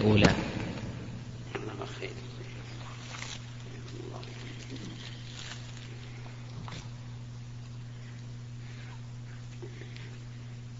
الأولى. 0.00 0.34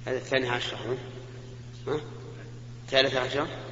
هذا 0.07 0.17
الثاني 0.17 0.49
عشر 0.49 0.77
ها؟ 1.87 2.01
ثالث 2.91 3.17
عشر؟ 3.17 3.68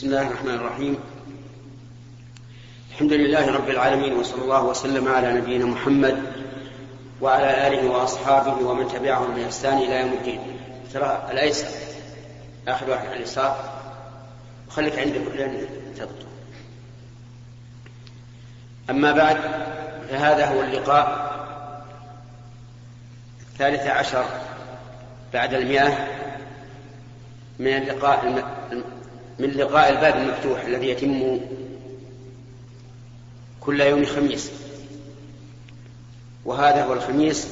بسم 0.00 0.08
الله 0.08 0.26
الرحمن 0.26 0.54
الرحيم. 0.54 0.98
الحمد 2.90 3.12
لله 3.12 3.54
رب 3.54 3.68
العالمين 3.68 4.12
وصلى 4.12 4.42
الله 4.42 4.64
وسلم 4.64 5.08
على 5.08 5.32
نبينا 5.32 5.64
محمد 5.66 6.22
وعلى 7.20 7.66
آله 7.66 7.90
وأصحابه 7.90 8.66
ومن 8.66 8.88
تبعهم 8.88 9.34
بإحسان 9.34 9.78
إلى 9.78 10.00
يوم 10.00 10.12
الدين. 10.12 10.40
ترى 10.92 11.28
الايسر 11.30 11.66
اخذ 12.68 12.90
واحد 12.90 13.06
على 13.06 13.16
اليسار 13.16 13.80
وخليك 14.68 14.98
عندك 14.98 15.20
لين 15.34 15.66
تضبط. 15.96 16.26
أما 18.90 19.12
بعد 19.12 19.36
فهذا 20.10 20.46
هو 20.46 20.60
اللقاء 20.60 21.30
الثالث 23.52 23.86
عشر 23.86 24.24
بعد 25.32 25.54
المئة 25.54 26.08
من 27.58 27.76
اللقاء 27.76 28.44
من 29.40 29.50
لقاء 29.50 29.90
الباب 29.90 30.16
المفتوح 30.16 30.64
الذي 30.64 30.88
يتم 30.88 31.40
كل 33.60 33.80
يوم 33.80 34.04
خميس. 34.04 34.50
وهذا 36.44 36.84
هو 36.84 36.92
الخميس 36.92 37.48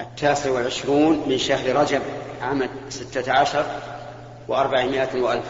التاسع 0.00 0.50
والعشرون 0.50 1.28
من 1.28 1.38
شهر 1.38 1.76
رجب 1.76 2.02
عام 2.42 2.68
ستة 2.88 3.32
عشر 3.32 3.66
وأربعمائة 4.48 5.20
وألف. 5.20 5.46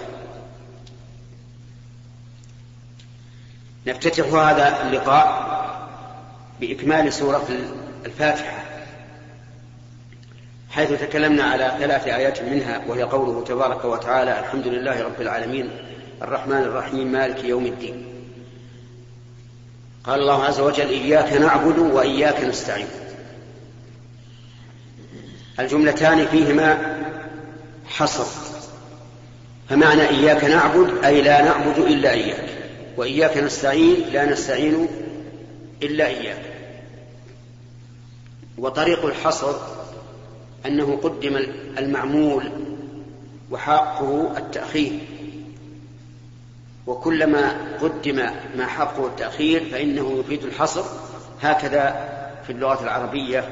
نفتتح 3.86 4.26
هذا 4.26 4.82
اللقاء 4.82 5.48
بإكمال 6.60 7.12
سورة 7.12 7.48
الفاتحة. 8.06 8.57
حيث 10.70 10.92
تكلمنا 10.92 11.44
على 11.44 11.76
ثلاث 11.78 12.06
آيات 12.06 12.42
منها 12.42 12.82
وهي 12.88 13.02
قوله 13.02 13.44
تبارك 13.44 13.84
وتعالى 13.84 14.38
الحمد 14.38 14.66
لله 14.66 15.02
رب 15.02 15.20
العالمين 15.20 15.70
الرحمن 16.22 16.56
الرحيم 16.56 17.12
مالك 17.12 17.44
يوم 17.44 17.66
الدين. 17.66 18.04
قال 20.04 20.20
الله 20.20 20.44
عز 20.44 20.60
وجل 20.60 20.88
إياك 20.88 21.32
نعبد 21.32 21.78
وإياك 21.78 22.44
نستعين. 22.44 22.86
الجملتان 25.60 26.26
فيهما 26.26 26.96
حصر. 27.86 28.26
فمعنى 29.68 30.08
إياك 30.08 30.44
نعبد 30.44 31.04
أي 31.04 31.22
لا 31.22 31.42
نعبد 31.42 31.78
إلا 31.78 32.10
إياك 32.10 32.48
وإياك 32.96 33.36
نستعين 33.36 33.96
لا 34.12 34.24
نستعين 34.24 34.88
إلا 35.82 36.06
إياك. 36.06 36.42
وطريق 38.58 39.04
الحصر 39.04 39.77
أنه 40.66 40.98
قدم 41.02 41.36
المعمول 41.78 42.52
وحقه 43.50 44.38
التأخير. 44.38 44.98
وكلما 46.86 47.76
قدم 47.82 48.16
ما 48.56 48.66
حقه 48.66 49.06
التأخير 49.06 49.64
فإنه 49.70 50.18
يفيد 50.18 50.44
الحصر. 50.44 50.84
هكذا 51.42 52.08
في 52.46 52.52
اللغة 52.52 52.82
العربية 52.82 53.48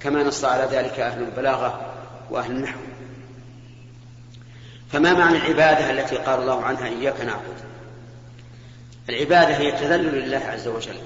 كما 0.00 0.22
نص 0.22 0.44
على 0.44 0.68
ذلك 0.76 1.00
أهل 1.00 1.22
البلاغة 1.22 1.94
وأهل 2.30 2.50
النحو. 2.50 2.80
فما 4.88 5.12
معنى 5.12 5.36
العبادة 5.36 5.90
التي 5.90 6.16
قال 6.16 6.40
الله 6.40 6.62
عنها 6.62 6.86
إياك 6.86 7.20
نعبد؟ 7.20 7.56
العبادة 9.08 9.56
هي 9.56 9.68
التذلل 9.68 10.14
لله 10.14 10.38
عز 10.38 10.68
وجل 10.68 10.96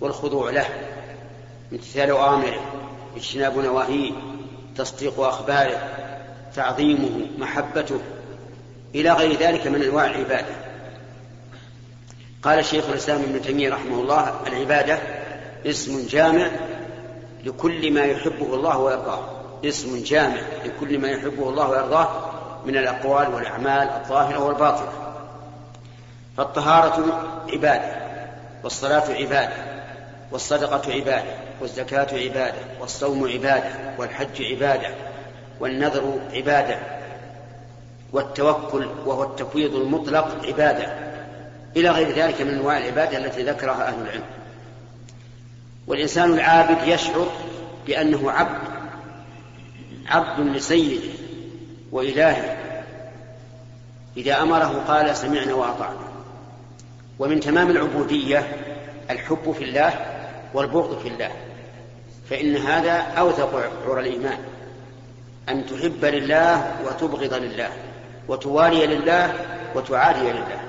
والخضوع 0.00 0.50
له 0.50 0.66
امتثال 1.72 2.10
أوامره 2.10 2.75
اجتناب 3.16 3.58
نواهيه 3.58 4.12
تصديق 4.76 5.20
أخباره 5.20 5.78
تعظيمه 6.54 7.26
محبته 7.38 8.00
إلى 8.94 9.12
غير 9.12 9.38
ذلك 9.38 9.66
من 9.66 9.82
أنواع 9.82 10.06
العبادة. 10.06 10.54
قال 12.42 12.58
الشيخ 12.58 12.88
الإسلام 12.88 13.22
ابن 13.22 13.42
تيمية 13.42 13.70
رحمه 13.70 14.00
الله 14.00 14.34
العبادة 14.46 14.98
اسم 15.66 16.06
جامع 16.06 16.50
لكل 17.44 17.92
ما 17.92 18.04
يحبه 18.04 18.54
الله 18.54 18.78
ويرضاه. 18.78 19.28
اسم 19.64 20.02
جامع 20.02 20.40
لكل 20.64 20.98
ما 20.98 21.08
يحبه 21.08 21.48
الله 21.48 21.70
ويرضاه 21.70 22.08
من 22.66 22.76
الأقوال 22.76 23.34
والأعمال 23.34 23.88
الظاهرة 23.88 24.44
والباطنة. 24.44 24.92
فالطهارة 26.36 27.22
عبادة 27.52 27.96
والصلاة 28.64 29.12
عبادة 29.12 29.52
والصدقة 30.32 30.92
عبادة. 30.92 31.45
والزكاة 31.60 32.18
عبادة 32.18 32.58
والصوم 32.80 33.28
عبادة 33.28 33.70
والحج 33.98 34.42
عبادة 34.42 34.94
والنذر 35.60 36.18
عبادة 36.32 36.78
والتوكل 38.12 38.86
وهو 39.06 39.22
التفويض 39.22 39.74
المطلق 39.74 40.46
عبادة. 40.46 41.06
إلى 41.76 41.90
غير 41.90 42.08
ذلك 42.08 42.42
من 42.42 42.48
أنواع 42.50 42.78
العبادة 42.78 43.18
التي 43.18 43.42
ذكرها 43.42 43.88
أهل 43.88 44.02
العلم. 44.02 44.24
والإنسان 45.86 46.32
العابد 46.32 46.88
يشعر 46.88 47.26
بأنه 47.86 48.30
عبد 48.30 48.58
عبد 50.06 50.46
لسيده 50.46 51.08
وإلهه. 51.92 52.56
إذا 54.16 54.42
أمره 54.42 54.84
قال 54.88 55.16
سمعنا 55.16 55.54
وأطعنا. 55.54 56.06
ومن 57.18 57.40
تمام 57.40 57.70
العبودية 57.70 58.56
الحب 59.10 59.54
في 59.58 59.64
الله 59.64 59.92
والبغض 60.54 60.98
في 60.98 61.08
الله. 61.08 61.30
فإن 62.30 62.56
هذا 62.56 62.92
أوثق 62.92 63.70
عرى 63.88 64.00
الإيمان 64.00 64.38
أن 65.48 65.66
تحب 65.66 66.04
لله 66.04 66.76
وتبغض 66.86 67.34
لله 67.34 67.70
وتوالي 68.28 68.86
لله 68.86 69.34
وتعادي 69.74 70.20
لله. 70.20 70.60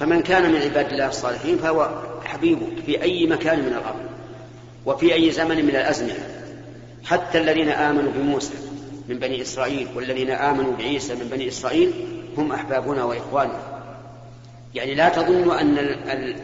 فمن 0.00 0.22
كان 0.22 0.52
من 0.52 0.62
عباد 0.62 0.92
الله 0.92 1.08
الصالحين 1.08 1.58
فهو 1.58 1.90
حبيبك 2.24 2.84
في 2.86 3.02
أي 3.02 3.26
مكان 3.26 3.58
من 3.58 3.72
الأرض 3.72 4.00
وفي 4.86 5.14
أي 5.14 5.30
زمن 5.30 5.64
من 5.64 5.76
الأزمنة. 5.76 6.28
حتى 7.04 7.38
الذين 7.38 7.68
آمنوا 7.68 8.12
بموسى 8.12 8.54
من 9.08 9.18
بني 9.18 9.42
إسرائيل 9.42 9.88
والذين 9.96 10.30
آمنوا 10.30 10.76
بعيسى 10.78 11.14
من 11.14 11.28
بني 11.32 11.48
إسرائيل 11.48 11.92
هم 12.36 12.52
أحبابنا 12.52 13.04
وإخواننا. 13.04 13.60
يعني 14.74 14.94
لا 14.94 15.08
تظن 15.08 15.58
أن 15.58 15.78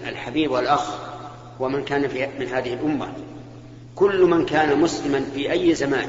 الحبيب 0.08 0.50
والأخ 0.50 0.94
ومن 1.60 1.84
كان 1.84 2.08
في 2.08 2.28
من 2.38 2.46
هذه 2.46 2.74
الأمة. 2.74 3.08
كل 3.96 4.22
من 4.22 4.46
كان 4.46 4.80
مسلما 4.80 5.24
في 5.34 5.52
أي 5.52 5.74
زمان 5.74 6.08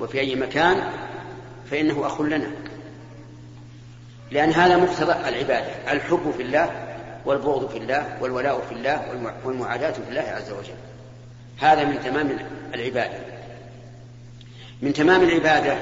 وفي 0.00 0.20
أي 0.20 0.34
مكان 0.34 0.90
فإنه 1.70 2.06
أخ 2.06 2.20
لنا. 2.20 2.50
لأن 4.30 4.50
هذا 4.50 4.76
مقتضى 4.76 5.12
العبادة 5.12 5.92
الحب 5.92 6.34
في 6.36 6.42
الله 6.42 6.70
والبغض 7.24 7.68
في 7.70 7.78
الله 7.78 8.16
والولاء 8.20 8.60
في 8.68 8.74
الله 8.74 9.32
والمعاداة 9.44 9.90
في 9.90 10.08
الله 10.08 10.20
عز 10.20 10.50
وجل. 10.50 10.76
هذا 11.58 11.84
من 11.84 12.00
تمام 12.04 12.38
العبادة. 12.74 13.18
من 14.82 14.92
تمام 14.92 15.22
العبادة 15.22 15.72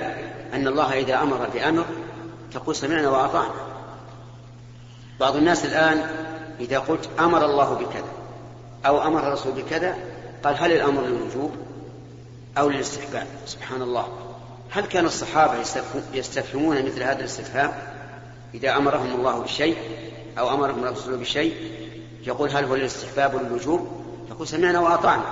أن 0.54 0.66
الله 0.66 0.98
إذا 0.98 1.22
أمر 1.22 1.48
بأمر 1.54 1.84
تقول 2.52 2.76
سمعنا 2.76 3.10
وأطعنا. 3.10 3.54
بعض 5.20 5.36
الناس 5.36 5.64
الآن 5.64 6.10
إذا 6.60 6.78
قلت 6.78 7.08
أمر 7.20 7.44
الله 7.44 7.74
بكذا 7.74 8.12
أو 8.86 9.02
أمر 9.02 9.28
الرسول 9.28 9.52
بكذا 9.52 9.96
قال 10.44 10.56
هل 10.58 10.72
الأمر 10.72 11.02
للوجوب 11.02 11.52
أو 12.58 12.70
للاستحباب؟ 12.70 13.26
سبحان 13.46 13.82
الله 13.82 14.08
هل 14.70 14.84
كان 14.84 15.04
الصحابة 15.04 15.54
يستفهمون 16.14 16.84
مثل 16.84 17.02
هذا 17.02 17.18
الاستفهام؟ 17.18 17.72
إذا 18.54 18.76
أمرهم 18.76 19.14
الله 19.14 19.38
بشيء 19.38 19.76
أو 20.38 20.54
أمرهم 20.54 20.84
الرسول 20.84 21.16
بشيء 21.16 21.54
يقول 22.26 22.50
هل 22.50 22.64
هو 22.64 22.74
للاستحباب 22.74 23.34
وللوجوب 23.34 23.88
يقول 24.30 24.48
سمعنا 24.48 24.80
وأطعنا. 24.80 25.24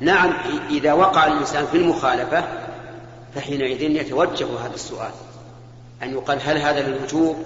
نعم 0.00 0.32
إذا 0.70 0.92
وقع 0.92 1.26
الإنسان 1.26 1.66
في 1.66 1.76
المخالفة 1.76 2.44
فحينئذ 3.34 3.82
يتوجه 3.82 4.46
هذا 4.66 4.74
السؤال. 4.74 5.10
أن 6.02 6.12
يقال 6.12 6.38
هل 6.42 6.58
هذا 6.58 6.88
للوجوب 6.88 7.36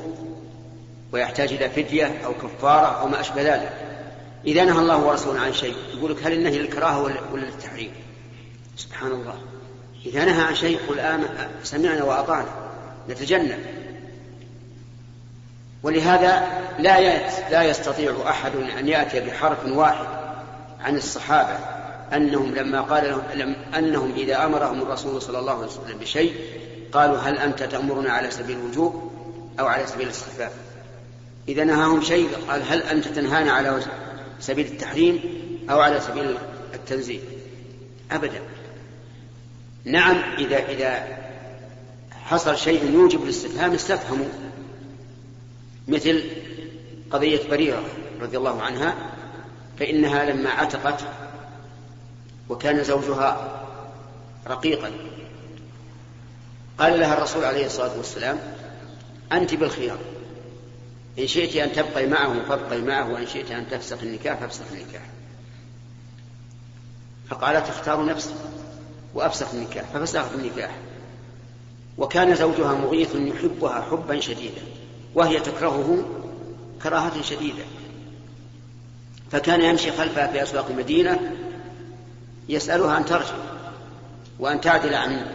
ويحتاج 1.13 1.53
إلى 1.53 1.71
فدية 1.71 2.25
أو 2.25 2.33
كفارة 2.33 3.01
أو 3.01 3.09
ما 3.09 3.21
أشبه 3.21 3.43
ذلك؟ 3.43 3.94
إذا 4.47 4.65
نهى 4.65 4.79
الله 4.79 5.05
ورسوله 5.05 5.41
عن 5.41 5.53
شيء 5.53 5.75
يقول 5.95 6.11
لك 6.11 6.27
هل 6.27 6.33
النهي 6.33 6.59
للكراهة 6.59 7.03
ولا 7.33 7.41
للتحريم؟ 7.45 7.93
سبحان 8.77 9.13
الله. 9.13 9.39
إذا 10.07 10.25
نهى 10.25 10.43
عن 10.43 10.55
شيء 10.55 10.79
قل 10.89 11.01
آمن 11.01 11.29
سمعنا 11.63 12.05
وأطعنا 12.05 12.49
نتجنب. 13.09 13.59
ولهذا 15.83 16.49
لا 16.79 17.01
لا 17.51 17.63
يستطيع 17.63 18.17
أحد 18.29 18.57
أن 18.57 18.89
يأتي 18.89 19.21
بحرف 19.21 19.67
واحد 19.67 20.07
عن 20.81 20.97
الصحابة 20.97 21.59
أنهم 22.13 22.55
لما 22.55 22.81
قال 22.81 23.21
لهم 23.35 23.55
أنهم 23.79 24.13
إذا 24.17 24.45
أمرهم 24.45 24.83
الرسول 24.83 25.23
صلى 25.23 25.39
الله 25.39 25.53
عليه 25.53 25.67
وسلم 25.67 25.99
بشيء 26.01 26.35
قالوا 26.93 27.19
هل 27.19 27.39
أنت 27.39 27.63
تأمرنا 27.63 28.13
على 28.13 28.31
سبيل 28.31 28.59
الوجوب 28.59 29.13
أو 29.61 29.67
على 29.67 29.87
سبيل 29.87 30.07
الاستحباب 30.07 30.51
إذا 31.49 31.65
نهاهم 31.65 32.03
شيء 32.03 32.29
قال 32.49 32.63
هل 32.69 32.83
أنت 32.83 33.09
تنهانا 33.09 33.53
على 33.53 33.81
سبيل 34.47 34.67
التحريم 34.67 35.21
أو 35.71 35.81
على 35.81 36.01
سبيل 36.01 36.37
التنزيل 36.75 37.21
أبدا. 38.13 38.41
نعم 39.85 40.17
إذا 40.39 40.57
إذا 40.57 41.19
حصل 42.11 42.59
شيء 42.59 42.93
يوجب 42.93 43.23
الاستفهام 43.23 43.73
استفهموا. 43.75 44.29
مثل 45.89 46.23
قضية 47.11 47.49
بريرة 47.51 47.83
رضي 48.21 48.37
الله 48.37 48.63
عنها 48.63 48.95
فإنها 49.79 50.25
لما 50.25 50.51
عتقت 50.51 51.01
وكان 52.49 52.85
زوجها 52.85 53.61
رقيقا 54.47 54.91
قال 56.79 57.01
لها 57.01 57.15
الرسول 57.19 57.45
عليه 57.45 57.67
الصلاة 57.67 57.97
والسلام 57.97 58.39
أنت 59.33 59.55
بالخيار. 59.55 59.99
إن 61.19 61.27
شئت 61.27 61.57
أن 61.57 61.73
تبقي 61.73 62.07
معه 62.07 62.43
فابقي 62.49 62.81
معه 62.81 63.13
وإن 63.13 63.27
شئت 63.27 63.51
أن 63.51 63.69
تفسخ 63.71 64.03
النكاح 64.03 64.39
فافسخ 64.39 64.65
النكاح. 64.73 65.03
فقالت 67.29 67.69
اختار 67.69 68.05
نفسي 68.05 68.35
وأفسخ 69.15 69.55
النكاح 69.55 69.85
ففسخت 69.85 70.35
النكاح. 70.35 70.71
وكان 71.99 72.35
زوجها 72.35 72.73
مغيث 72.73 73.15
يحبها 73.15 73.81
حبا 73.91 74.21
شديدا 74.21 74.63
وهي 75.15 75.41
تكرهه 75.41 76.05
كراهة 76.83 77.23
شديدة. 77.23 77.65
فكان 79.33 79.63
يمشي 79.63 79.93
خلفها 79.93 80.27
في 80.27 80.43
أسواق 80.43 80.67
المدينة 80.71 81.33
يسألها 82.49 82.99
أن 82.99 83.05
ترجع 83.05 83.35
وأن 84.39 84.61
تعدل 84.61 84.95
عن 84.95 85.27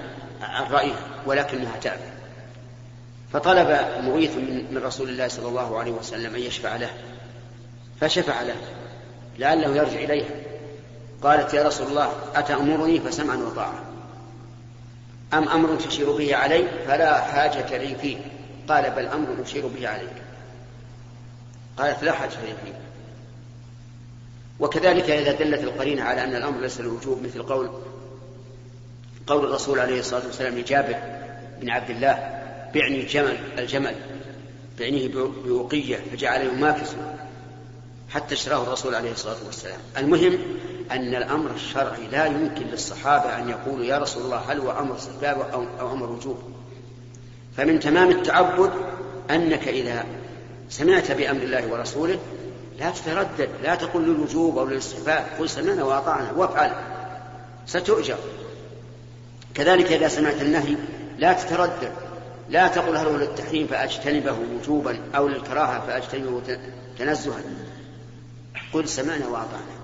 عن 0.42 0.72
رأيها 0.72 1.08
ولكنها 1.26 1.78
تأبى 1.78 2.19
فطلب 3.34 3.68
مغيث 4.02 4.36
من 4.72 4.82
رسول 4.84 5.10
الله 5.10 5.28
صلى 5.28 5.48
الله 5.48 5.80
عليه 5.80 5.92
وسلم 5.92 6.36
أن 6.36 6.42
يشفع 6.42 6.76
له. 6.76 6.90
فشفع 8.02 8.42
له. 8.42 8.56
لعله 9.40 9.76
يرجع 9.76 10.00
إليها 10.00 10.30
قالت 11.24 11.54
يا 11.54 11.64
رسول 11.64 11.88
الله 11.88 12.14
أتأمرني؟ 12.36 13.00
فسمعا 13.00 13.38
وطاعة 13.38 13.84
أم 15.34 15.50
أمر 15.50 15.76
تشير 15.76 16.12
به 16.12 16.36
علي؟ 16.36 16.68
فلا 16.88 17.22
حاجة 17.22 17.78
لي 17.78 17.96
فيه. 17.96 18.18
قال 18.68 18.92
بل 18.92 19.06
أمر 19.06 19.28
نشير 19.42 19.68
به 19.68 19.88
عليك. 19.88 20.14
قالت 21.78 22.04
لا 22.04 22.12
حاجة 22.12 22.42
لي 22.42 22.54
فيه. 22.66 22.74
وكذلك 24.60 25.10
إذا 25.10 25.32
دلت 25.32 25.64
القرينة 25.64 26.04
على 26.04 26.24
أن 26.24 26.36
الأمر 26.36 26.62
ليس 26.62 26.80
الوجوب 26.80 27.24
مثل 27.24 27.44
قول 27.44 27.70
قول 29.28 29.46
الرسول 29.46 29.80
عليه 29.80 30.00
الصلاة 30.00 30.26
والسلام 30.26 30.58
لجابر 30.58 30.96
بن 31.62 31.70
عبد 31.70 31.90
الله 31.90 32.39
بعني 32.74 33.02
الجمل 33.02 33.38
الجمل. 33.58 33.96
بعنيه 34.80 35.08
بوقية 35.46 36.00
فجعل 36.12 36.48
يماكسه 36.48 37.16
حتى 38.10 38.36
اشتراه 38.36 38.64
الرسول 38.64 38.96
عليه 38.96 39.12
الصلاة 39.12 39.38
والسلام. 39.46 39.80
المهم 39.98 40.38
أن 40.92 41.16
الأمر 41.16 41.52
الشرعي 41.52 42.08
لا 42.12 42.26
يمكن 42.26 42.66
للصحابة 42.66 43.38
أن 43.38 43.50
يقولوا 43.50 43.86
يا 43.86 43.98
رسول 43.98 44.24
الله 44.24 44.38
هل 44.38 44.60
هو 44.60 44.72
أمر 44.72 44.96
استحباب 44.96 45.40
أو, 45.54 45.66
أو 45.80 45.94
أمر 45.94 46.10
وجوب. 46.10 46.38
فمن 47.58 47.80
تمام 47.80 48.10
التعبد 48.10 48.72
أنك 49.32 49.68
إذا 49.68 50.06
سمعت 50.70 51.12
بأمر 51.12 51.42
الله 51.42 51.68
ورسوله 51.72 52.20
لا 52.80 52.90
تتردد 52.90 53.50
لا 53.64 53.76
تقل 53.76 54.02
للوجوب 54.02 54.58
أو 54.58 54.66
للاستحباب 54.66 55.26
قل 55.40 55.50
سمعنا 55.50 55.84
وأطعنا 55.84 56.32
وافعل. 56.32 56.72
ستؤجر. 57.68 58.18
كذلك 59.54 59.92
إذا 59.92 60.08
سمعت 60.08 60.42
النهي 60.42 60.76
لا 61.18 61.34
تتردد. 61.34 61.92
لا 62.50 62.68
تقل 62.68 62.98
هل 62.98 63.06
هو 63.08 63.18
للتحريم 63.18 63.68
فأجتنبه 63.68 64.38
وجوبا 64.56 65.00
أو 65.16 65.28
للكراهة 65.28 65.88
فأجتنبه 65.88 66.42
تنزها. 66.98 67.42
قل 68.74 68.88
سمعنا 68.88 69.28
وأطعنا. 69.28 69.80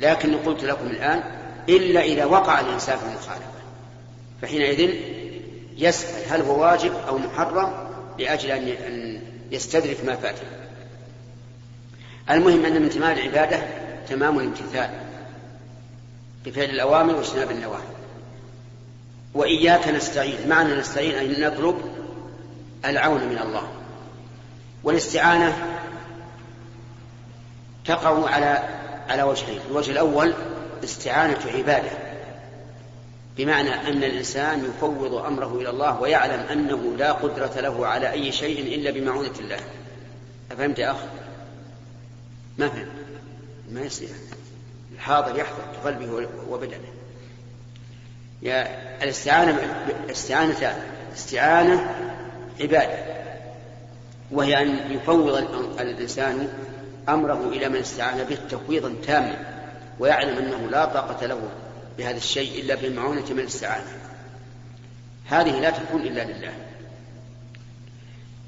لكن 0.00 0.36
قلت 0.36 0.64
لكم 0.64 0.86
الآن 0.86 1.22
إلا 1.68 2.00
إذا 2.00 2.24
وقع 2.24 2.60
الإنسان 2.60 2.98
في 2.98 3.04
المخالفة 3.04 3.56
فحينئذ 4.42 4.90
يسأل 5.76 6.32
هل 6.32 6.40
هو 6.40 6.62
واجب 6.62 6.92
أو 7.08 7.18
محرم 7.18 7.72
لأجل 8.18 8.50
أن 8.50 9.20
يستدرك 9.50 10.04
ما 10.04 10.16
فاته 10.16 10.46
المهم 12.30 12.64
أن 12.64 12.82
من 12.82 12.90
تمام 12.90 13.18
العبادة 13.18 13.60
تمام 14.08 14.38
الامتثال. 14.38 14.90
بفعل 16.46 16.64
الأوامر 16.64 17.14
واجتناب 17.14 17.50
النواهي. 17.50 17.95
وإياك 19.36 19.88
نستعين. 19.88 20.48
معنى 20.48 20.74
نستعين 20.74 21.14
أن 21.14 21.46
نطلب 21.46 21.76
العون 22.84 23.24
من 23.24 23.38
الله. 23.38 23.68
والاستعانة 24.84 25.78
تقع 27.84 28.30
على 28.30 28.68
على 29.08 29.22
وجهين. 29.22 29.60
الوجه 29.70 29.90
الأول 29.90 30.34
استعانة 30.84 31.38
عبادة. 31.54 31.90
بمعنى 33.36 33.74
أن 33.74 34.04
الإنسان 34.04 34.64
يفوض 34.64 35.14
أمره 35.14 35.56
إلى 35.60 35.70
الله 35.70 36.00
ويعلم 36.00 36.40
أنه 36.52 36.96
لا 36.98 37.12
قدرة 37.12 37.60
له 37.60 37.86
على 37.86 38.10
أي 38.10 38.32
شيء 38.32 38.74
إلا 38.74 38.90
بمعونة 38.90 39.34
الله. 39.40 39.58
أفهمت 40.52 40.78
يا 40.78 40.90
أخ؟ 40.90 40.96
ما 42.58 42.68
فهم. 42.68 42.88
ما 43.72 43.80
يصير. 43.80 44.08
الحاضر 44.94 45.38
يحضر 45.38 45.62
بقلبه 45.82 46.28
وبدنه. 46.50 46.95
الاستعانة 48.42 49.58
استعانة 50.10 50.76
استعانة 51.14 51.94
عبادة. 52.60 53.16
وهي 54.30 54.62
أن 54.62 54.92
يفوض 54.92 55.36
الإنسان 55.80 56.48
أمره 57.08 57.48
إلى 57.48 57.68
من 57.68 57.76
استعان 57.76 58.24
به 58.24 58.38
تفويضا 58.50 58.94
تاما 59.06 59.36
ويعلم 59.98 60.38
أنه 60.38 60.70
لا 60.70 60.84
طاقة 60.84 61.26
له 61.26 61.40
بهذا 61.98 62.16
الشيء 62.16 62.60
إلا 62.60 62.74
بمعونة 62.74 63.30
من 63.30 63.44
استعانه. 63.44 63.98
هذه 65.26 65.60
لا 65.60 65.70
تكون 65.70 66.00
إلا 66.00 66.24
لله. 66.24 66.52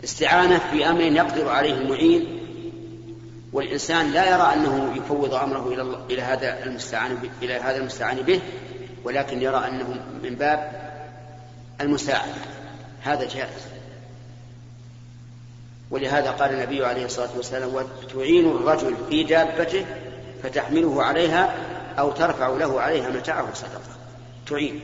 استعانة 0.04 0.60
في 0.70 0.88
أمر 0.88 1.00
يقدر 1.00 1.48
عليه 1.48 1.74
المعين 1.74 2.38
والإنسان 3.52 4.10
لا 4.10 4.30
يرى 4.30 4.52
أنه 4.54 4.94
يفوض 4.96 5.34
أمره 5.34 5.68
إلى 5.68 5.98
إلى 6.10 6.22
هذا 6.22 6.64
المستعان 6.64 7.18
إلى 7.42 7.54
هذا 7.54 7.76
المستعان 7.76 8.16
به. 8.16 8.40
ولكن 9.08 9.42
يرى 9.42 9.68
أنه 9.68 10.00
من 10.22 10.34
باب 10.34 10.90
المساعدة. 11.80 12.34
هذا 13.02 13.28
جائز. 13.28 13.66
ولهذا 15.90 16.30
قال 16.30 16.54
النبي 16.54 16.84
عليه 16.84 17.04
الصلاة 17.04 17.28
والسلام 17.36 17.74
وتعين 17.74 18.48
الرجل 18.48 18.96
في 19.10 19.24
دابته 19.24 19.86
فتحمله 20.42 21.02
عليها 21.02 21.54
أو 21.98 22.12
ترفع 22.12 22.48
له 22.48 22.80
عليها 22.80 23.10
متاعه 23.10 23.54
صدقة. 23.54 23.96
تعين. 24.46 24.80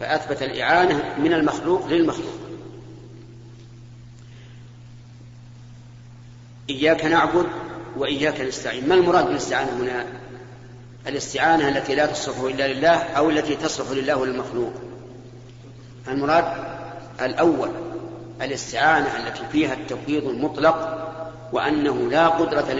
فأثبت 0.00 0.42
الإعانة 0.42 1.14
من 1.18 1.32
المخلوق 1.32 1.86
للمخلوق. 1.86 2.38
إياك 6.70 7.04
نعبد 7.04 7.46
وإياك 7.96 8.40
نستعين. 8.40 8.88
ما 8.88 8.94
المراد 8.94 9.26
بالإستعانة 9.26 9.72
هنا؟ 9.72 10.06
الاستعانة 11.08 11.68
التي 11.68 11.94
لا 11.94 12.06
تصرف 12.06 12.44
إلا 12.44 12.72
لله 12.72 12.96
أو 12.96 13.30
التي 13.30 13.56
تصرف 13.56 13.92
لله 13.92 14.16
وللمخلوق 14.16 14.72
المراد 16.08 16.44
الأول 17.22 17.70
الاستعانة 18.42 19.16
التي 19.16 19.42
فيها 19.52 19.74
التفويض 19.74 20.28
المطلق 20.28 21.04
وأنه 21.52 22.10
لا 22.10 22.28
قدرة 22.28 22.72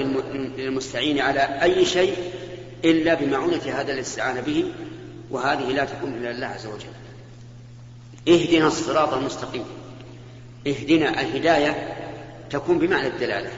للمستعين 0.58 1.20
على 1.20 1.40
أي 1.40 1.84
شيء 1.84 2.16
إلا 2.84 3.14
بمعونة 3.14 3.62
هذا 3.66 3.92
الاستعانة 3.92 4.40
به 4.40 4.64
وهذه 5.30 5.72
لا 5.72 5.84
تكون 5.84 6.12
إلا 6.12 6.32
لله 6.32 6.46
عز 6.46 6.66
وجل. 6.66 6.94
اهدنا 8.28 8.66
الصراط 8.66 9.14
المستقيم. 9.14 9.64
اهدنا 10.66 11.20
الهداية 11.20 11.94
تكون 12.50 12.78
بمعنى 12.78 13.06
الدلالة 13.06 13.50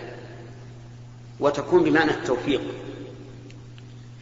وتكون 1.41 1.85
بمعنى 1.85 2.11
التوفيق. 2.11 2.61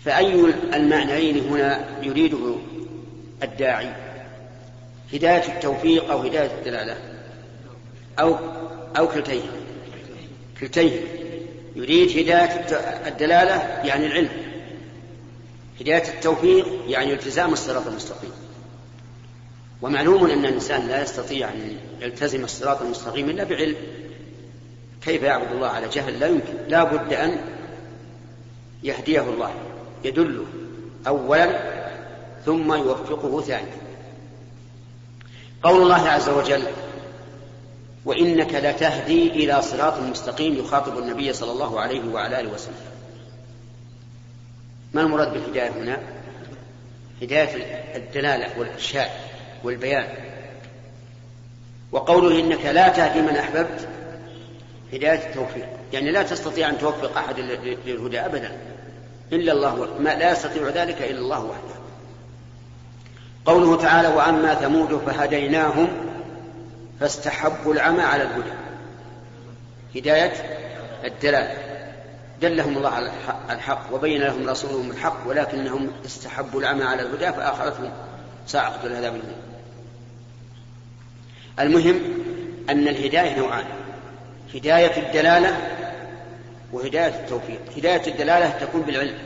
فأي 0.05 0.55
المعنيين 0.75 1.39
هنا 1.39 1.85
يريده 2.03 2.57
الداعي؟ 3.43 3.93
هداية 5.13 5.55
التوفيق 5.55 6.11
أو 6.11 6.19
هداية 6.19 6.51
الدلالة؟ 6.59 6.97
أو 8.21 8.37
أو 8.97 9.09
كلتين. 9.09 9.43
كلتين. 10.61 10.93
يريد 11.77 12.19
هداية 12.19 12.67
الدلالة 13.07 13.55
يعني 13.85 14.07
العلم. 14.07 14.29
هداية 15.81 16.09
التوفيق 16.09 16.67
يعني 16.89 17.13
التزام 17.13 17.53
الصراط 17.53 17.87
المستقيم. 17.87 18.33
ومعلوم 19.83 20.31
أن 20.31 20.45
الإنسان 20.45 20.89
لا 20.89 21.03
يستطيع 21.03 21.49
أن 21.49 21.77
يلتزم 22.01 22.45
الصراط 22.45 22.83
المستقيم 22.83 23.31
إلا 23.31 23.45
بعلم. 23.45 23.77
كيف 25.05 25.23
يعبد 25.23 25.53
الله 25.53 25.69
على 25.69 25.89
جهل؟ 25.89 26.21
لا 26.21 26.27
يمكن. 26.27 26.55
لا 26.69 26.85
بد 26.85 27.13
أن 27.13 27.39
يهديه 28.83 29.21
الله. 29.21 29.74
يدله 30.05 30.45
أولا 31.07 31.75
ثم 32.45 32.73
يوفقه 32.73 33.41
ثانيا. 33.41 33.77
قول 35.63 35.83
الله 35.83 36.09
عز 36.09 36.29
وجل 36.29 36.63
وإنك 38.05 38.55
لتهدي 38.55 39.29
إلى 39.31 39.63
صراط 39.63 39.99
مستقيم 39.99 40.55
يخاطب 40.55 40.99
النبي 40.99 41.33
صلى 41.33 41.53
الله 41.53 41.81
عليه 41.81 42.09
وعلى 42.13 42.41
آله 42.41 42.53
وسلم. 42.53 42.75
ما 44.95 45.01
المراد 45.01 45.33
بالهداية 45.33 45.71
هنا؟ 45.71 45.99
هداية 47.23 47.55
الدلالة 47.97 48.59
والإرشاد 48.59 49.11
والبيان. 49.65 50.09
وقوله 51.93 52.41
إنك 52.41 52.67
لا 52.67 52.89
تهدي 52.89 53.23
من 53.23 53.37
أحببت 53.37 53.89
هداية 54.93 55.29
التوفيق. 55.29 55.69
يعني 55.93 56.11
لا 56.11 56.23
تستطيع 56.23 56.71
أن 56.71 56.79
توفق 56.79 57.17
أحد 57.17 57.41
للهدى 57.87 58.21
أبدا. 58.21 58.59
إلا 59.33 59.53
الله 59.53 59.89
ما 60.01 60.15
لا 60.15 60.33
يستطيع 60.33 60.69
ذلك 60.69 61.03
إلا 61.03 61.19
الله 61.19 61.45
وحده. 61.45 61.75
قوله 63.45 63.77
تعالى 63.77 64.09
وأما 64.09 64.55
ثمود 64.55 65.03
فهديناهم 65.07 65.89
فاستحبوا 67.01 67.75
العمى 67.75 68.03
على 68.03 68.23
الهدى. 68.23 68.53
هداية 69.97 70.33
الدلالة 71.05 71.75
دلهم 72.43 72.77
الله 72.77 72.91
على 72.91 73.13
الحق 73.51 73.95
وبين 73.95 74.23
لهم 74.23 74.49
رسولهم 74.49 74.91
الحق 74.91 75.27
ولكنهم 75.27 75.91
استحبوا 76.05 76.61
العمى 76.61 76.85
على 76.85 77.03
الهدى 77.03 77.33
فآخرتهم 77.33 77.91
صاعقة 78.47 78.87
العذاب 78.87 79.21
المهم 81.61 82.01
أن 82.71 82.89
الهداية 82.89 83.39
نوعان 83.39 83.65
هداية 84.55 85.07
الدلالة 85.07 85.74
وهداية 86.75 87.21
التوفيق. 87.21 87.61
هداية 87.77 88.07
الدلالة 88.07 88.51
تكون 88.51 88.83
بالعلم. 88.83 89.19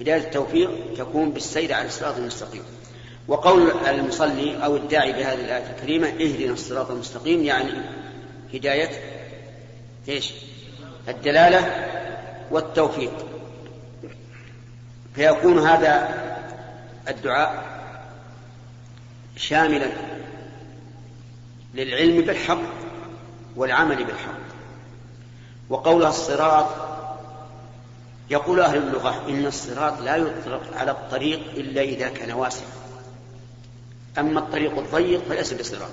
هداية 0.00 0.20
التوفيق 0.20 0.70
تكون 0.98 1.30
بالسير 1.30 1.72
على 1.72 1.86
الصراط 1.86 2.16
المستقيم. 2.16 2.62
وقول 3.28 3.70
المصلي 3.70 4.64
أو 4.64 4.76
الداعي 4.76 5.12
بهذه 5.12 5.44
الآية 5.44 5.70
الكريمة 5.76 6.08
اهدنا 6.08 6.52
الصراط 6.52 6.90
المستقيم 6.90 7.44
يعني 7.44 7.72
هداية 8.54 8.90
إيش؟ 10.08 10.32
الدلالة 11.08 11.86
والتوفيق. 12.50 13.12
فيكون 15.14 15.58
هذا 15.58 16.08
الدعاء 17.08 17.64
شاملا 19.36 19.88
للعلم 21.74 22.20
بالحق 22.20 22.62
والعمل 23.56 24.04
بالحق. 24.04 24.55
وقول 25.70 26.04
الصراط 26.04 26.66
يقول 28.30 28.60
أهل 28.60 28.76
اللغة 28.76 29.28
إن 29.28 29.46
الصراط 29.46 30.00
لا 30.00 30.16
يطلق 30.16 30.62
على 30.76 30.90
الطريق 30.90 31.40
إلا 31.50 31.82
إذا 31.82 32.08
كان 32.08 32.32
واسعا. 32.32 32.66
أما 34.18 34.40
الطريق 34.40 34.78
الضيق 34.78 35.22
فليس 35.28 35.52
بصراط. 35.52 35.90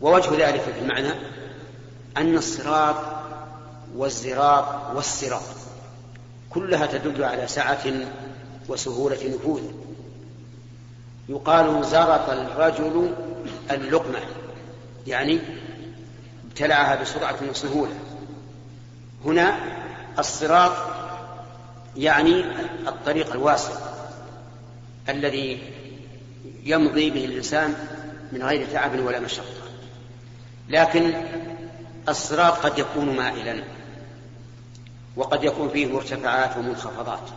ووجه 0.00 0.48
ذلك 0.48 0.60
في 0.60 0.80
المعنى 0.80 1.12
أن 2.16 2.36
الصراط 2.36 2.96
والزراط 3.96 4.96
والصراط 4.96 5.42
كلها 6.50 6.86
تدل 6.86 7.24
على 7.24 7.46
سعة 7.46 7.84
وسهولة 8.68 9.34
نفوذ. 9.34 9.62
يقال 11.28 11.84
زرط 11.84 12.30
الرجل 12.30 13.14
اللقمة 13.70 14.18
يعني 15.06 15.40
ابتلعها 16.48 17.02
بسرعة 17.02 17.38
وسهولة. 17.50 17.94
هنا 19.24 19.58
الصراط 20.18 20.72
يعني 21.96 22.44
الطريق 22.88 23.32
الواسع 23.32 23.72
الذي 25.08 25.72
يمضي 26.64 27.10
به 27.10 27.24
الإنسان 27.24 27.74
من 28.32 28.42
غير 28.42 28.66
تعب 28.72 29.00
ولا 29.00 29.20
مشقة. 29.20 29.44
لكن 30.68 31.12
الصراط 32.08 32.52
قد 32.52 32.78
يكون 32.78 33.16
مائلا 33.16 33.62
وقد 35.16 35.44
يكون 35.44 35.68
فيه 35.68 35.86
مرتفعات 35.86 36.56
ومنخفضات. 36.56 37.28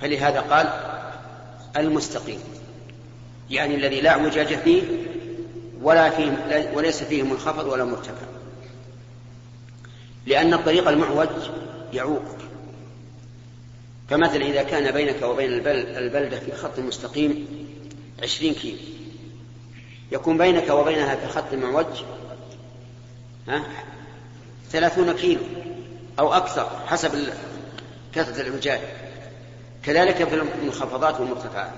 فلهذا 0.00 0.40
قال 0.40 0.72
المستقيم 1.76 2.40
يعني 3.50 3.74
الذي 3.74 4.00
لا 4.00 4.10
اعوجاج 4.10 4.54
فيه 4.54 4.82
ولا 5.82 6.10
فيه 6.10 6.70
وليس 6.74 7.02
فيه 7.02 7.22
منخفض 7.22 7.66
ولا 7.66 7.84
مرتفع. 7.84 8.39
لأن 10.26 10.54
الطريق 10.54 10.88
المعوج 10.88 11.28
يعوقك 11.92 12.40
فمثلا 14.10 14.46
إذا 14.46 14.62
كان 14.62 14.90
بينك 14.90 15.22
وبين 15.22 15.52
البلدة 15.74 16.40
في 16.40 16.52
خط 16.52 16.78
مستقيم 16.78 17.46
عشرين 18.22 18.54
كيلو. 18.54 18.78
يكون 20.12 20.38
بينك 20.38 20.70
وبينها 20.70 21.14
في 21.14 21.28
خط 21.28 21.54
معوج 21.54 22.02
ها 23.48 23.62
ثلاثون 24.70 25.12
كيلو 25.12 25.40
أو 26.18 26.32
أكثر 26.32 26.70
حسب 26.86 27.10
كثرة 28.14 28.42
العجاج 28.42 28.80
كذلك 29.82 30.28
في 30.28 30.34
المنخفضات 30.34 31.20
والمرتفعات. 31.20 31.72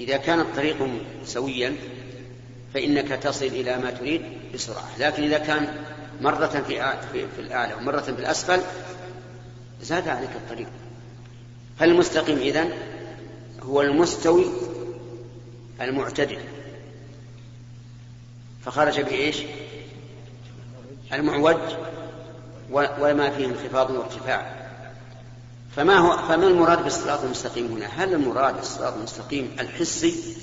إذا 0.00 0.16
كان 0.16 0.40
الطريق 0.40 0.88
سويا 1.24 1.76
فإنك 2.74 3.08
تصل 3.08 3.46
إلى 3.46 3.78
ما 3.78 3.90
تريد 3.90 4.22
بسرعة. 4.54 4.88
لكن 4.98 5.22
إذا 5.22 5.38
كان 5.38 5.84
مرة 6.20 6.46
في, 6.46 6.96
في 7.12 7.38
الأعلى 7.38 7.74
ومرة 7.74 8.00
في 8.00 8.08
الأسفل 8.08 8.60
زاد 9.82 10.08
عليك 10.08 10.30
الطريق. 10.36 10.68
فالمستقيم 11.78 12.38
إذن 12.38 12.70
هو 13.62 13.82
المستوي 13.82 14.44
المعتدل. 15.80 16.38
فخرج 18.64 19.00
بإيش؟ 19.00 19.36
المعوج 21.12 21.56
وما 22.72 23.30
فيه 23.30 23.46
انخفاض 23.46 23.90
وارتفاع. 23.90 24.58
فما 25.76 25.96
هو 25.96 26.18
فما 26.28 26.46
المراد 26.46 26.84
بالصراط 26.84 27.24
المستقيم 27.24 27.66
هنا؟ 27.66 27.86
هل 27.86 28.14
المراد 28.14 28.56
بالصراط 28.56 28.94
المستقيم 28.94 29.56
الحسي 29.60 30.36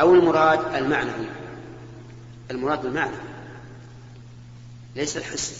أو 0.00 0.14
المراد 0.14 0.74
المعنوي؟ 0.74 1.26
المراد 2.50 2.82
بالمعنى. 2.82 3.16
ليس 4.98 5.16
الحسي 5.16 5.54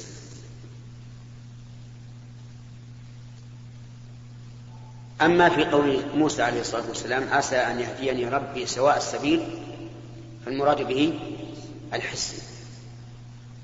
أما 5.23 5.49
في 5.49 5.65
قول 5.65 6.03
موسى 6.15 6.43
عليه 6.43 6.61
الصلاة 6.61 6.89
والسلام 6.89 7.29
عسى 7.31 7.57
أن 7.57 7.81
يهديني 7.81 8.29
ربي 8.29 8.67
سواء 8.67 8.97
السبيل 8.97 9.43
فالمراد 10.47 10.83
به 10.83 11.19
الحس 11.95 12.43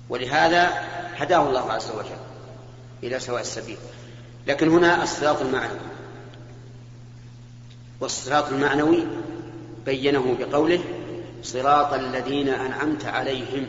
ولهذا 0.08 0.70
هداه 1.16 1.48
الله 1.48 1.72
عز 1.72 1.90
وجل 1.90 2.16
إلى 3.02 3.20
سواء 3.20 3.40
السبيل. 3.40 3.76
لكن 4.46 4.68
هنا 4.68 5.02
الصراط 5.02 5.40
المعنوي. 5.40 5.78
والصراط 8.00 8.48
المعنوي 8.48 9.06
بينه 9.86 10.36
بقوله 10.40 10.80
صراط 11.42 11.92
الذين 11.92 12.48
أنعمت 12.48 13.04
عليهم. 13.04 13.66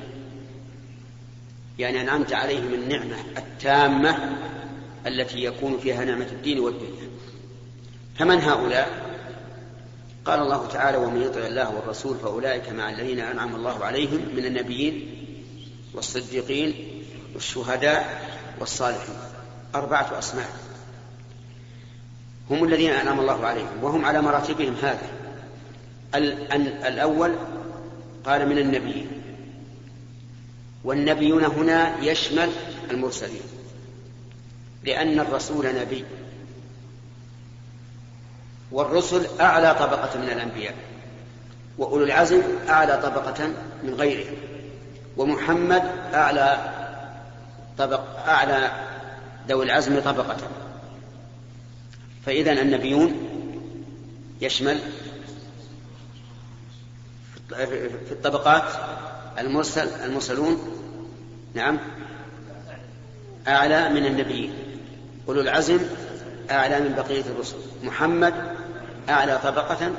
يعني 1.80 2.02
أنعمت 2.02 2.34
عليهم 2.34 2.74
النعمة 2.74 3.16
التامة 3.38 4.38
التي 5.08 5.44
يكون 5.44 5.78
فيها 5.78 6.06
نعمة 6.06 6.28
الدين 6.32 6.60
والدنيا. 6.60 7.10
فمن 8.16 8.42
هؤلاء؟ 8.42 9.06
قال 10.26 10.40
الله 10.40 10.68
تعالى 10.68 10.98
ومن 10.98 11.22
يطع 11.22 11.40
الله 11.40 11.76
والرسول 11.76 12.18
فأولئك 12.18 12.70
مع 12.70 12.90
الذين 12.90 13.20
أنعم 13.20 13.56
الله 13.56 13.86
عليهم 13.86 14.22
من 14.36 14.46
النبيين 14.46 15.26
والصديقين 15.94 17.02
والشهداء 17.34 18.22
والصالحين. 18.60 19.16
أربعة 19.76 20.20
أسماء 20.20 20.50
هم 22.50 22.64
الذين 22.64 22.92
أنعم 22.92 23.20
الله 23.20 23.46
عليهم 23.46 23.84
وهم 23.84 24.06
على 24.06 24.22
مراتبهم 24.22 24.76
هذا. 24.82 25.10
الأول 26.88 27.36
قال 28.26 28.50
من 28.50 28.58
النبيين. 28.58 29.15
والنبيون 30.86 31.44
هنا 31.44 32.00
يشمل 32.00 32.50
المرسلين 32.92 33.42
لأن 34.84 35.20
الرسول 35.20 35.76
نبي 35.76 36.06
والرسل 38.72 39.28
أعلى 39.42 39.76
طبقة 39.76 40.20
من 40.20 40.30
الأنبياء 40.30 40.76
وأولو 41.78 42.06
العزم 42.06 42.42
أعلى 42.70 42.98
طبقة 43.04 43.48
من 43.84 43.94
غيرهم 43.94 44.36
ومحمد 45.18 45.84
أعلى 46.14 46.72
طبق 47.78 48.02
أعلى 48.28 48.72
ذوي 49.48 49.66
العزم 49.66 50.00
طبقة. 50.00 50.38
فإذا 52.26 52.52
النبيون 52.52 53.30
يشمل 54.42 54.80
في 57.50 58.12
الطبقات 58.12 58.64
المرسل 59.40 59.88
المرسلون؟ 60.04 60.82
نعم. 61.54 61.80
أعلى 63.48 63.90
من 63.90 64.06
النبيين 64.06 64.54
أولو 65.28 65.42
العزم 65.42 65.80
أعلى 66.52 66.80
من 66.80 66.96
بقية 66.96 67.22
الرسل. 67.22 67.58
محمد 67.84 68.34
أعلى 69.10 69.40
طبقة 69.44 69.92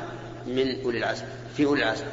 من 0.47 0.83
أولي 0.83 0.99
العزم 0.99 1.25
في 1.57 1.65
أولي 1.65 1.83
العزم. 1.83 2.07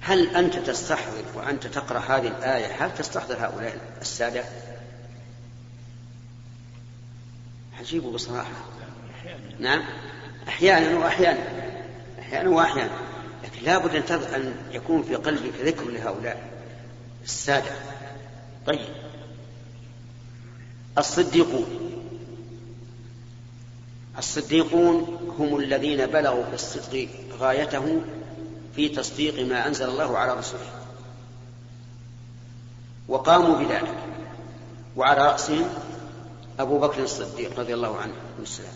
هل 0.00 0.36
أنت 0.36 0.56
تستحضر 0.56 1.24
وأنت 1.34 1.66
تقرأ 1.66 1.98
هذه 1.98 2.26
الآية؟ 2.26 2.84
هل 2.84 2.94
تستحضر 2.94 3.34
هؤلاء 3.34 3.78
السادة؟ 4.00 4.44
عجيب 7.78 8.02
بصراحة. 8.02 8.50
نعم. 9.58 9.82
أحيانا 10.48 10.98
وأحيانا. 10.98 11.40
أحيانا 12.20 12.50
وأحيانا. 12.50 12.90
لكن 13.44 13.62
لا 13.62 13.78
بد 13.78 14.12
أن 14.12 14.56
يكون 14.72 15.02
في 15.02 15.14
قلبك 15.14 15.54
ذكر 15.60 15.84
لهؤلاء 15.84 16.50
السادة. 17.24 17.72
طيب. 18.66 18.88
الصديقون. 20.98 21.66
الصديقون 24.18 25.18
هم 25.38 25.56
الذين 25.58 26.06
بلغوا 26.06 26.44
في 26.44 26.54
الصدق 26.54 27.08
غايته 27.38 28.00
في 28.76 28.88
تصديق 28.88 29.46
ما 29.46 29.66
أنزل 29.66 29.88
الله 29.88 30.18
على 30.18 30.38
رسوله. 30.38 30.70
وقاموا 33.08 33.58
بذلك. 33.58 33.98
وعلى 34.96 35.20
رأسهم 35.20 35.68
أبو 36.58 36.78
بكر 36.78 37.02
الصديق 37.02 37.60
رضي 37.60 37.74
الله 37.74 37.96
عنه. 37.96 38.14
والسلام 38.38 38.74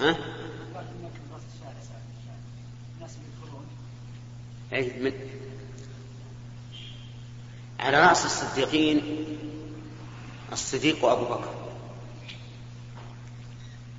ها؟ 0.00 0.41
أي 4.72 4.92
من 5.00 5.12
على 7.80 8.00
رأس 8.00 8.24
الصديقين 8.24 9.26
الصديق 10.52 11.04
أبو 11.04 11.24
بكر. 11.24 11.54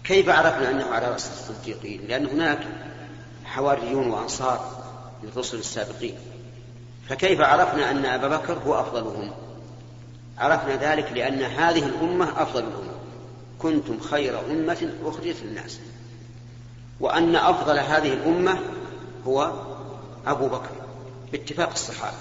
كيف 0.03 0.29
عرفنا 0.29 0.71
أنه 0.71 0.85
على 0.85 1.07
رأس 1.07 1.27
الصديقين؟ 1.27 2.01
لأن 2.07 2.25
هناك 2.25 2.59
حواريون 3.45 4.09
وأنصار 4.09 4.83
للرسل 5.23 5.59
السابقين. 5.59 6.15
فكيف 7.09 7.41
عرفنا 7.41 7.91
أن 7.91 8.05
أبا 8.05 8.27
بكر 8.37 8.53
هو 8.53 8.79
أفضلهم؟ 8.79 9.31
عرفنا 10.37 10.75
ذلك 10.75 11.11
لأن 11.11 11.41
هذه 11.41 11.85
الأمة 11.85 12.41
أفضل 12.41 12.59
الأمم 12.59 12.93
كنتم 13.59 13.99
خير 13.99 14.51
أمة 14.51 14.93
أخرجت 15.03 15.37
للناس. 15.43 15.79
وأن 16.99 17.35
أفضل 17.35 17.79
هذه 17.79 18.13
الأمة 18.13 18.59
هو 19.27 19.72
أبو 20.27 20.47
بكر 20.47 20.71
باتفاق 21.31 21.69
الصحابة. 21.69 22.17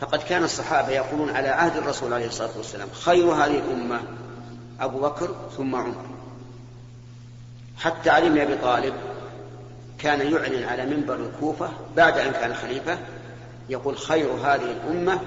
فقد 0.00 0.22
كان 0.22 0.44
الصحابة 0.44 0.88
يقولون 0.88 1.30
على 1.30 1.48
عهد 1.48 1.76
الرسول 1.76 2.12
عليه 2.12 2.26
الصلاة 2.26 2.50
والسلام 2.56 2.88
خير 2.92 3.26
هذه 3.26 3.58
الأمة 3.58 4.00
أبو 4.80 5.00
بكر 5.00 5.34
ثم 5.56 5.76
عمر. 5.76 6.04
حتى 7.78 8.10
علي 8.10 8.28
بن 8.28 8.38
أبي 8.38 8.56
طالب 8.56 8.94
كان 9.98 10.32
يعلن 10.32 10.64
على 10.64 10.86
منبر 10.86 11.14
الكوفة 11.14 11.70
بعد 11.96 12.18
أن 12.18 12.32
كان 12.32 12.54
خليفة 12.54 12.98
يقول 13.68 13.98
خير 13.98 14.30
هذه 14.30 14.72
الأمة 14.72 15.20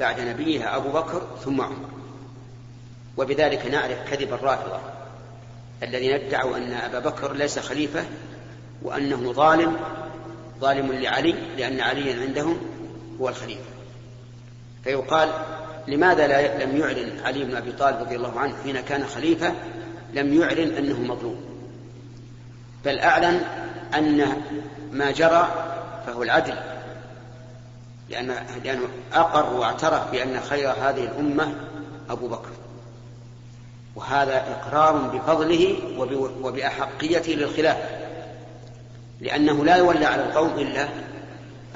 بعد 0.00 0.20
نبيها 0.20 0.76
أبو 0.76 0.88
بكر 0.88 1.22
ثم 1.44 1.60
عمر. 1.60 1.88
وبذلك 3.16 3.66
نعرف 3.66 4.10
كذب 4.10 4.32
الرافضة 4.32 4.78
الذين 5.82 6.12
ادعوا 6.12 6.56
أن 6.56 6.72
أبا 6.72 6.98
بكر 6.98 7.32
ليس 7.32 7.58
خليفة 7.58 8.04
وأنه 8.82 9.32
ظالم 9.32 9.76
ظالم 10.60 10.92
لعلي 10.92 11.34
لأن 11.56 11.80
عليا 11.80 12.20
عندهم 12.20 12.58
هو 13.20 13.28
الخليفة. 13.28 13.70
فيقال 14.84 15.28
لماذا 15.88 16.26
لا 16.26 16.64
لم 16.64 16.76
يعلن 16.76 17.20
علي 17.24 17.44
بن 17.44 17.56
أبي 17.56 17.72
طالب 17.72 18.00
رضي 18.00 18.16
الله 18.16 18.40
عنه 18.40 18.54
حين 18.62 18.80
كان 18.80 19.06
خليفة 19.06 19.54
لم 20.14 20.40
يعلن 20.40 20.76
أنه 20.76 21.00
مظلوم. 21.00 21.40
بل 22.84 22.98
أعلن 22.98 23.40
أن 23.94 24.42
ما 24.92 25.10
جرى 25.10 25.48
فهو 26.06 26.22
العدل. 26.22 26.54
لأن 28.08 28.34
لأنه 28.64 28.88
أقر 29.12 29.54
واعترف 29.54 30.10
بأن 30.10 30.40
خير 30.40 30.70
هذه 30.70 31.04
الأمة 31.04 31.54
أبو 32.10 32.28
بكر. 32.28 32.50
وهذا 33.96 34.36
إقرار 34.36 34.92
بفضله 34.96 35.78
وبأحقيته 36.42 37.32
للخلاف. 37.32 37.76
لأنه 39.20 39.64
لا 39.64 39.76
يولى 39.76 40.04
على 40.04 40.24
القوم 40.24 40.58
إلا 40.58 40.88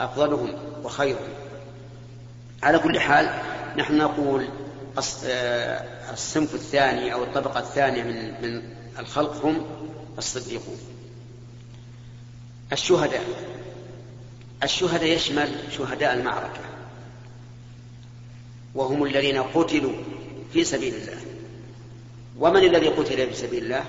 أفضلهم 0.00 0.54
وخيرهم. 0.84 1.28
على 2.62 2.78
كل 2.78 3.00
حال 3.00 3.30
نحن 3.76 3.98
نقول 3.98 4.48
آه، 5.24 6.12
الصنف 6.12 6.54
الثاني 6.54 7.12
أو 7.12 7.24
الطبقة 7.24 7.60
الثانية 7.60 8.02
من 8.02 8.42
من 8.42 8.62
الخلق 8.98 9.46
هم 9.46 9.66
الصديقون. 10.18 10.78
الشهداء. 12.72 13.24
الشهداء 14.62 15.08
يشمل 15.08 15.50
شهداء 15.70 16.14
المعركة. 16.14 16.60
وهم 18.74 19.04
الذين 19.04 19.42
قتلوا 19.42 19.92
في 20.52 20.64
سبيل 20.64 20.94
الله. 20.94 21.16
ومن 22.38 22.64
الذي 22.64 22.88
قتل 22.88 23.26
في 23.26 23.34
سبيل 23.34 23.64
الله؟ 23.64 23.84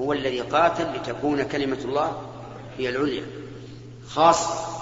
هو 0.00 0.12
الذي 0.12 0.40
قاتل 0.40 0.96
لتكون 0.96 1.42
كلمة 1.42 1.78
الله 1.84 2.33
هي 2.78 2.88
العليا. 2.88 3.24
خاصة 4.08 4.74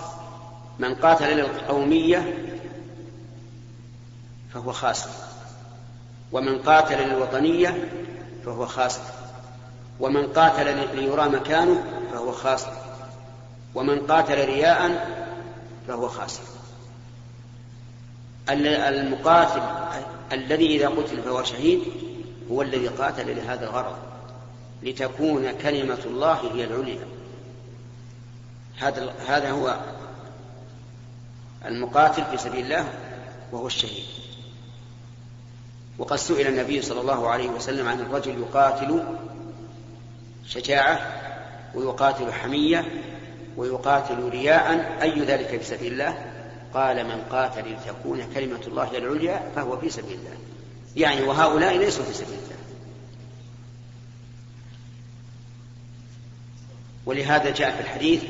من 0.79 0.95
قاتل 0.95 1.37
للقومية 1.37 2.49
فهو 4.55 4.73
خاسر 4.73 5.11
ومن 6.33 6.59
قاتل 6.59 7.09
للوطنية 7.09 7.89
فهو 8.45 8.67
خاسر 8.67 9.03
ومن 10.01 10.27
قاتل 10.27 10.97
ليرى 10.97 11.29
مكانه 11.29 11.85
فهو 12.13 12.33
خاسر 12.33 12.73
ومن 13.75 14.01
قاتل 14.01 14.45
رياء 14.45 15.07
فهو 15.89 16.09
خاسر 16.09 16.43
المقاتل 18.49 19.63
الذي 20.33 20.77
إذا 20.77 20.89
قتل 20.89 21.23
فهو 21.23 21.43
شهيد 21.43 21.81
هو 22.51 22.63
الذي 22.63 22.89
قاتل 22.89 23.37
لهذا 23.37 23.65
الغرض. 23.65 23.97
لتكون 24.83 25.53
كلمة 25.53 25.99
الله 26.05 26.41
هي 26.55 26.65
العليا. 26.65 27.07
هذا 28.79 29.15
هذا 29.27 29.51
هو 29.51 29.81
المقاتل 31.65 32.25
في 32.25 32.37
سبيل 32.37 32.65
الله 32.65 32.89
وهو 33.53 33.67
الشهيد. 33.67 34.05
وقد 35.99 36.17
سئل 36.17 36.47
النبي 36.47 36.83
صلى 36.83 37.01
الله 37.01 37.29
عليه 37.29 37.49
وسلم 37.49 37.89
عن 37.89 38.01
الرجل 38.01 38.41
يقاتل 38.41 39.05
شجاعة 40.47 41.23
ويقاتل 41.75 42.33
حمية 42.33 42.85
ويقاتل 43.57 44.29
رياء 44.29 44.99
أي 45.03 45.21
ذلك 45.21 45.61
في 45.61 45.65
سبيل 45.65 45.93
الله؟ 45.93 46.33
قال 46.75 47.05
من 47.05 47.23
قاتل 47.31 47.73
لتكون 47.73 48.23
كلمة 48.35 48.61
الله 48.67 48.99
العليا 48.99 49.43
فهو 49.57 49.79
في 49.79 49.91
سبيل 49.91 50.19
الله. 50.19 50.37
يعني 50.97 51.23
وهؤلاء 51.23 51.79
ليسوا 51.79 52.05
في 52.05 52.13
سبيل 52.15 52.35
الله. 52.35 52.57
ولهذا 57.07 57.51
جاء 57.51 57.77
في 57.77 57.81
الحديث 57.81 58.23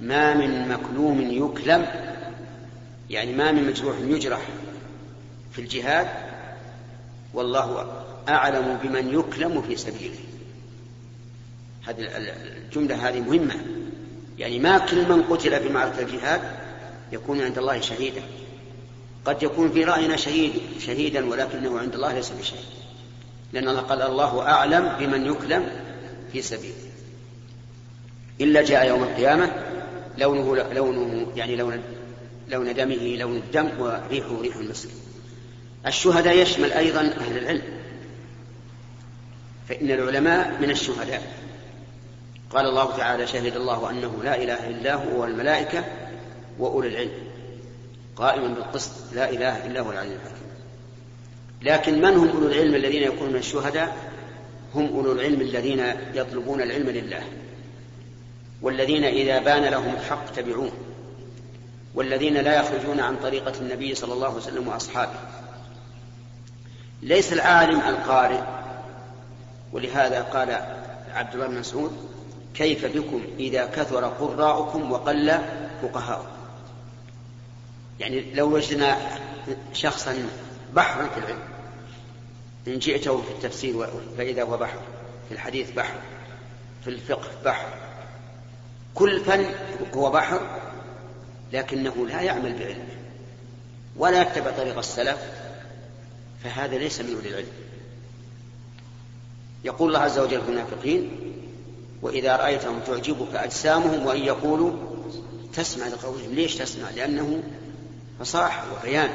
ما 0.00 0.34
من 0.34 0.68
مكلوم 0.68 1.20
يكلم 1.20 1.86
يعني 3.10 3.32
ما 3.32 3.52
من 3.52 3.66
مجروح 3.66 3.96
يجرح 4.00 4.40
في 5.52 5.58
الجهاد 5.60 6.06
والله 7.34 7.86
أعلم 8.28 8.78
بمن 8.82 9.14
يكلم 9.14 9.62
في 9.62 9.76
سبيله. 9.76 10.18
هذه 11.86 11.96
الجملة 12.66 13.08
هذه 13.08 13.20
مهمة. 13.20 13.54
يعني 14.38 14.58
ما 14.58 14.78
كل 14.78 15.08
من 15.08 15.22
قتل 15.22 15.60
في 15.60 15.68
معركة 15.68 16.02
الجهاد 16.02 16.40
يكون 17.12 17.40
عند 17.40 17.58
الله 17.58 17.80
شهيدا. 17.80 18.22
قد 19.24 19.42
يكون 19.42 19.72
في 19.72 19.84
رأينا 19.84 20.16
شهيد 20.16 20.52
شهيدا 20.78 21.30
ولكنه 21.30 21.78
عند 21.78 21.94
الله 21.94 22.12
ليس 22.12 22.30
بشهيد. 22.30 22.64
لأن 23.52 23.68
الله 23.68 23.80
قال 23.80 24.02
الله 24.02 24.42
أعلم 24.42 24.96
بمن 24.98 25.26
يكلم 25.26 25.68
في 26.32 26.42
سبيله. 26.42 26.74
إلا 28.40 28.62
جاء 28.62 28.88
يوم 28.88 29.02
القيامة 29.02 29.69
لونه 30.20 30.72
لونه 30.72 31.26
يعني 31.36 31.56
لون 31.56 31.82
لون 32.48 32.74
دمه 32.74 33.16
لون 33.16 33.36
الدم 33.36 33.68
وريحه 33.78 34.40
ريح 34.40 34.56
المسك. 34.56 34.88
الشهداء 35.86 36.38
يشمل 36.38 36.72
أيضا 36.72 37.00
أهل 37.00 37.38
العلم. 37.38 37.62
فإن 39.68 39.90
العلماء 39.90 40.58
من 40.60 40.70
الشهداء. 40.70 41.22
قال 42.50 42.66
الله 42.66 42.96
تعالى 42.96 43.26
شهد 43.26 43.56
الله 43.56 43.90
أنه 43.90 44.20
لا 44.24 44.42
إله 44.42 44.68
إلا 44.68 44.94
هو 44.94 45.22
والملائكة 45.22 45.84
وأولي 46.58 46.88
العلم. 46.88 47.10
قائما 48.16 48.48
بالقسط 48.48 48.90
لا 49.14 49.30
إله 49.30 49.66
إلا 49.66 49.80
هو 49.80 49.92
العلي 49.92 50.14
الحكيم. 50.14 50.50
لكن 51.62 52.00
من 52.00 52.14
هم 52.16 52.28
أولو 52.28 52.46
العلم 52.46 52.74
الذين 52.74 53.02
يكونون 53.02 53.36
الشهداء؟ 53.36 53.96
هم 54.74 54.86
أولو 54.86 55.12
العلم 55.12 55.40
الذين 55.40 55.84
يطلبون 56.14 56.62
العلم 56.62 56.90
لله. 56.90 57.22
والذين 58.62 59.04
إذا 59.04 59.38
بان 59.38 59.64
لهم 59.64 59.94
الحق 59.94 60.32
تبعوه 60.32 60.72
والذين 61.94 62.34
لا 62.34 62.56
يخرجون 62.56 63.00
عن 63.00 63.16
طريقة 63.16 63.52
النبي 63.60 63.94
صلى 63.94 64.12
الله 64.12 64.26
عليه 64.26 64.36
وسلم 64.36 64.68
وأصحابه. 64.68 65.18
ليس 67.02 67.32
العالم 67.32 67.80
القارئ 67.80 68.40
ولهذا 69.72 70.22
قال 70.22 70.50
عبد 71.14 71.34
الله 71.34 71.46
بن 71.46 71.58
مسعود 71.58 71.92
كيف 72.54 72.96
بكم 72.96 73.22
إذا 73.38 73.66
كثر 73.66 74.04
قراءكم 74.04 74.92
وقل 74.92 75.38
فقهاؤكم؟ 75.82 76.40
يعني 78.00 78.34
لو 78.34 78.54
وجدنا 78.54 78.96
شخصا 79.72 80.16
بحرا 80.74 81.06
في 81.06 81.18
العلم 81.18 81.42
إن 82.68 82.78
جئته 82.78 83.22
في 83.22 83.30
التفسير 83.30 83.86
فإذا 84.18 84.42
هو 84.42 84.56
بحر 84.56 84.78
في 85.28 85.34
الحديث 85.34 85.70
بحر 85.70 85.94
في 86.84 86.90
الفقه 86.90 87.28
بحر 87.44 87.89
كل 88.94 89.20
فن 89.20 89.44
هو 89.94 90.10
بحر 90.10 90.40
لكنه 91.52 92.06
لا 92.06 92.20
يعمل 92.20 92.58
بعلمه 92.58 93.00
ولا 93.96 94.22
يتبع 94.22 94.50
طريق 94.50 94.78
السلف 94.78 95.18
فهذا 96.44 96.78
ليس 96.78 97.00
من 97.00 97.14
أولي 97.14 97.28
العلم. 97.28 97.52
يقول 99.64 99.88
الله 99.88 100.00
عز 100.00 100.18
وجل 100.18 100.40
في 100.40 100.48
المنافقين 100.48 101.10
وإذا 102.02 102.36
رأيتهم 102.36 102.80
تعجبك 102.86 103.34
أجسامهم 103.34 104.06
وإن 104.06 104.20
يقولوا 104.20 104.72
تسمع 105.52 105.86
لقولهم. 105.86 106.34
ليش 106.34 106.56
تسمع؟ 106.56 106.90
لأنه 106.90 107.42
فصاحة 108.20 108.64
وبيان 108.72 109.10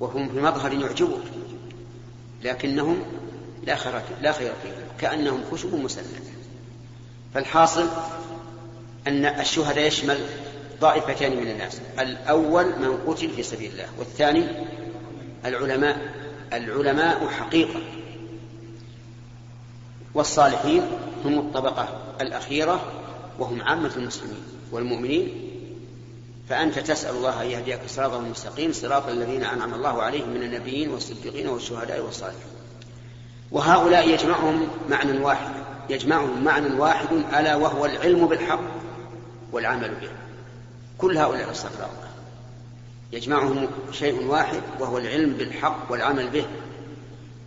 وهم 0.00 0.28
في 0.28 0.40
مظهر 0.40 0.72
يعجبك 0.72 1.22
لكنهم 2.42 3.02
لا 3.62 3.76
خير 3.76 4.00
لا 4.22 4.32
خير 4.32 4.52
فيهم 4.62 4.82
كأنهم 5.00 5.40
خشب 5.50 5.74
مسلمة. 5.74 6.20
فالحاصل 7.34 7.86
أن 9.06 9.24
الشهداء 9.24 9.86
يشمل 9.86 10.18
طائفتان 10.80 11.36
من 11.36 11.50
الناس. 11.50 11.80
الأول 11.98 12.64
من 12.64 12.98
قتل 13.06 13.30
في 13.30 13.42
سبيل 13.42 13.72
الله 13.72 13.86
والثاني 13.98 14.46
العلماء 15.44 15.98
العلماء 16.52 17.28
حقيقة 17.28 17.80
والصالحين 20.14 20.82
هم 21.24 21.38
الطبقة 21.38 21.88
الأخيرة 22.20 22.80
وهم 23.38 23.62
عامة 23.62 23.90
المسلمين 23.96 24.42
والمؤمنين. 24.72 25.48
فأنت 26.48 26.78
تسأل 26.78 27.16
الله 27.16 27.42
أن 27.42 27.46
يهديك 27.46 27.80
صراطا 27.88 28.18
مستقيم 28.18 28.72
صراط 28.72 29.08
الذين 29.08 29.44
أنعم 29.44 29.74
الله 29.74 30.02
عليهم 30.02 30.28
من 30.28 30.42
النبيين 30.42 30.90
والصديقين 30.90 31.48
والشهداء 31.48 32.00
والصالحين. 32.00 32.52
وهؤلاء 33.50 34.08
يجمعهم 34.08 34.68
معنى 34.90 35.18
واحد. 35.18 35.71
يجمعهم 35.92 36.44
معنى 36.44 36.74
واحد 36.74 37.12
ألا 37.12 37.56
وهو 37.56 37.86
العلم 37.86 38.26
بالحق 38.26 38.60
والعمل 39.52 39.88
به. 39.88 40.08
كل 40.98 41.18
هؤلاء 41.18 41.50
الصفراء 41.50 41.90
يجمعهم 43.12 43.68
شيء 43.92 44.26
واحد 44.26 44.62
وهو 44.80 44.98
العلم 44.98 45.32
بالحق 45.32 45.92
والعمل 45.92 46.30
به. 46.30 46.44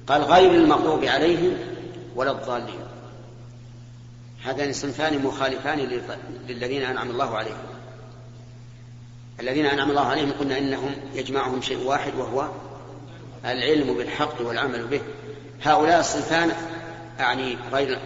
قال 0.08 0.22
غير 0.22 0.52
المغضوب 0.52 1.06
عليهم 1.06 1.58
ولا 2.16 2.32
الضالين. 2.32 2.80
هذان 4.44 4.74
صنفان 4.74 5.24
مخالفان 5.26 6.02
للذين 6.48 6.84
أنعم 6.84 7.10
الله 7.10 7.38
عليهم. 7.38 7.64
الذين 9.40 9.66
أنعم 9.66 9.90
الله 9.90 10.06
عليهم 10.06 10.32
قلنا 10.32 10.58
إنهم 10.58 10.96
يجمعهم 11.14 11.62
شيء 11.62 11.84
واحد 11.84 12.16
وهو 12.16 12.50
العلم 13.46 13.94
بالحق 13.94 14.42
والعمل 14.42 14.88
به. 14.88 15.02
هؤلاء 15.64 16.00
الصنفان 16.00 16.52
أعني 17.20 17.58
غير 17.72 18.00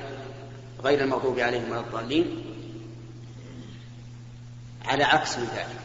غير 0.83 1.03
المغضوب 1.03 1.39
عليهم 1.39 1.71
ولا 1.71 1.79
الضالين 1.79 2.43
على 4.85 5.03
عكس 5.03 5.37
من 5.37 5.45
ذلك 5.55 5.79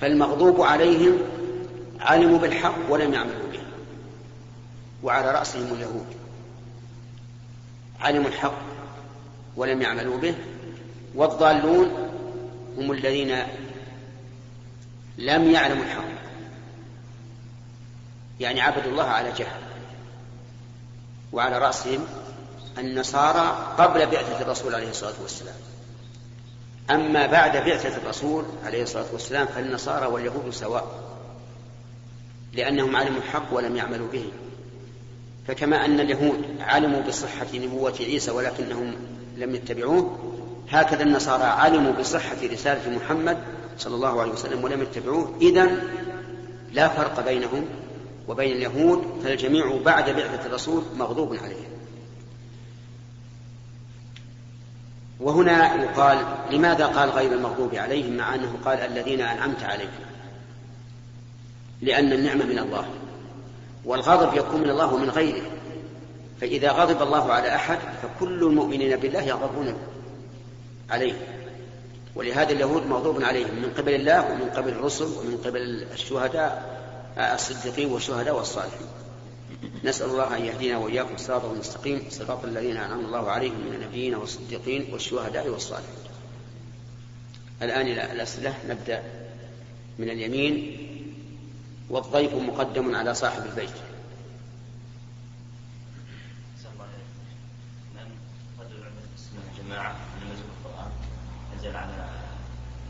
فالمغضوب 0.00 0.60
عليهم 0.60 1.18
علموا 2.00 2.38
بالحق 2.38 2.74
ولم 2.88 3.14
يعملوا 3.14 3.48
به. 3.52 3.60
وعلى 5.02 5.30
رأسهم 5.30 5.74
اليهود. 5.74 6.06
علموا 8.00 8.28
الحق 8.28 8.58
ولم 9.56 9.82
يعملوا 9.82 10.18
به. 10.18 10.34
والضالون 11.14 11.90
هم 12.78 12.92
الذين 12.92 13.42
لم 15.18 15.50
يعلموا 15.50 15.84
الحق. 15.84 16.10
يعني 18.40 18.60
عبدوا 18.60 18.90
الله 18.90 19.04
على 19.04 19.32
جهل. 19.32 19.60
وعلى 21.32 21.58
رأسهم 21.58 22.06
النصارى 22.80 23.74
قبل 23.78 24.06
بعثة 24.06 24.42
الرسول 24.42 24.74
عليه 24.74 24.90
الصلاة 24.90 25.14
والسلام. 25.22 25.54
أما 26.90 27.26
بعد 27.26 27.52
بعثة 27.52 27.96
الرسول 27.96 28.44
عليه 28.64 28.82
الصلاة 28.82 29.06
والسلام 29.12 29.46
فالنصارى 29.46 30.06
واليهود 30.06 30.50
سواء 30.50 30.86
لأنهم 32.52 32.96
علموا 32.96 33.18
الحق 33.18 33.52
ولم 33.52 33.76
يعملوا 33.76 34.08
به. 34.12 34.24
فكما 35.48 35.84
أن 35.84 36.00
اليهود 36.00 36.44
علموا 36.60 37.00
بصحة 37.00 37.46
نبوة 37.54 37.94
عيسى 38.00 38.30
ولكنهم 38.30 38.94
لم 39.36 39.54
يتبعوه 39.54 40.18
هكذا 40.70 41.02
النصارى 41.02 41.44
علموا 41.44 41.92
بصحة 41.92 42.36
رسالة 42.52 42.96
محمد 42.96 43.38
صلى 43.78 43.94
الله 43.94 44.20
عليه 44.20 44.32
وسلم 44.32 44.64
ولم 44.64 44.82
يتبعوه. 44.82 45.36
إذا 45.40 45.70
لا 46.72 46.88
فرق 46.88 47.24
بينهم 47.24 47.64
وبين 48.28 48.56
اليهود 48.56 49.04
فالجميع 49.24 49.76
بعد 49.84 50.10
بعثة 50.10 50.46
الرسول 50.46 50.82
مغضوب 50.96 51.34
عليهم. 51.34 51.79
وهنا 55.20 55.74
يقال 55.74 56.18
لماذا 56.50 56.86
قال 56.86 57.10
غير 57.10 57.32
المغضوب 57.32 57.74
عليهم 57.74 58.16
مع 58.16 58.34
أنه 58.34 58.58
قال 58.64 58.78
الذين 58.78 59.20
أنعمت 59.20 59.62
عليهم؟ 59.62 59.90
لأن 61.82 62.12
النعمة 62.12 62.44
من 62.44 62.58
الله. 62.58 62.84
والغضب 63.84 64.36
يكون 64.36 64.60
من 64.60 64.70
الله 64.70 64.94
ومن 64.94 65.10
غيره. 65.10 65.42
فإذا 66.40 66.70
غضب 66.70 67.02
الله 67.02 67.32
على 67.32 67.54
أحد 67.54 67.78
فكل 68.02 68.42
المؤمنين 68.42 68.96
بالله 68.96 69.22
يغضبون 69.22 69.74
عليه. 70.90 71.12
ولهذا 72.14 72.52
اليهود 72.52 72.86
مغضوب 72.86 73.22
عليهم 73.22 73.54
من 73.54 73.72
قبل 73.78 73.94
الله 73.94 74.32
ومن 74.32 74.50
قبل 74.56 74.68
الرسل 74.68 75.04
ومن 75.04 75.38
قبل 75.44 75.86
الشهداء 75.92 76.80
الصديقين 77.18 77.92
والشهداء 77.92 78.36
والصالحين. 78.36 78.86
نسأل 79.84 80.06
الله 80.10 80.36
أن 80.36 80.44
يهدينا 80.44 80.78
وإياكم 80.78 81.14
الصراط 81.14 81.44
المستقيم. 81.44 82.02
صراط 82.10 82.44
الذين 82.44 82.76
أنعم 82.76 83.00
الله 83.00 83.30
عليهم 83.30 83.60
من 83.66 83.74
النبيين 83.74 84.14
والصديقين 84.14 84.92
والشهداء 84.92 85.48
والصالحين. 85.48 85.94
الآن 87.62 87.86
إلى 87.86 88.12
الأسئلة. 88.12 88.54
نبدأ 88.68 89.02
من 89.98 90.10
اليمين. 90.10 90.76
والضيف 91.90 92.34
مقدم 92.34 92.94
على 92.94 93.14
صاحب 93.14 93.46
البيت. 93.46 93.70
نزول 100.30 100.50
القرآن؟ 100.64 100.90
نزل 101.58 101.76
على 101.76 102.08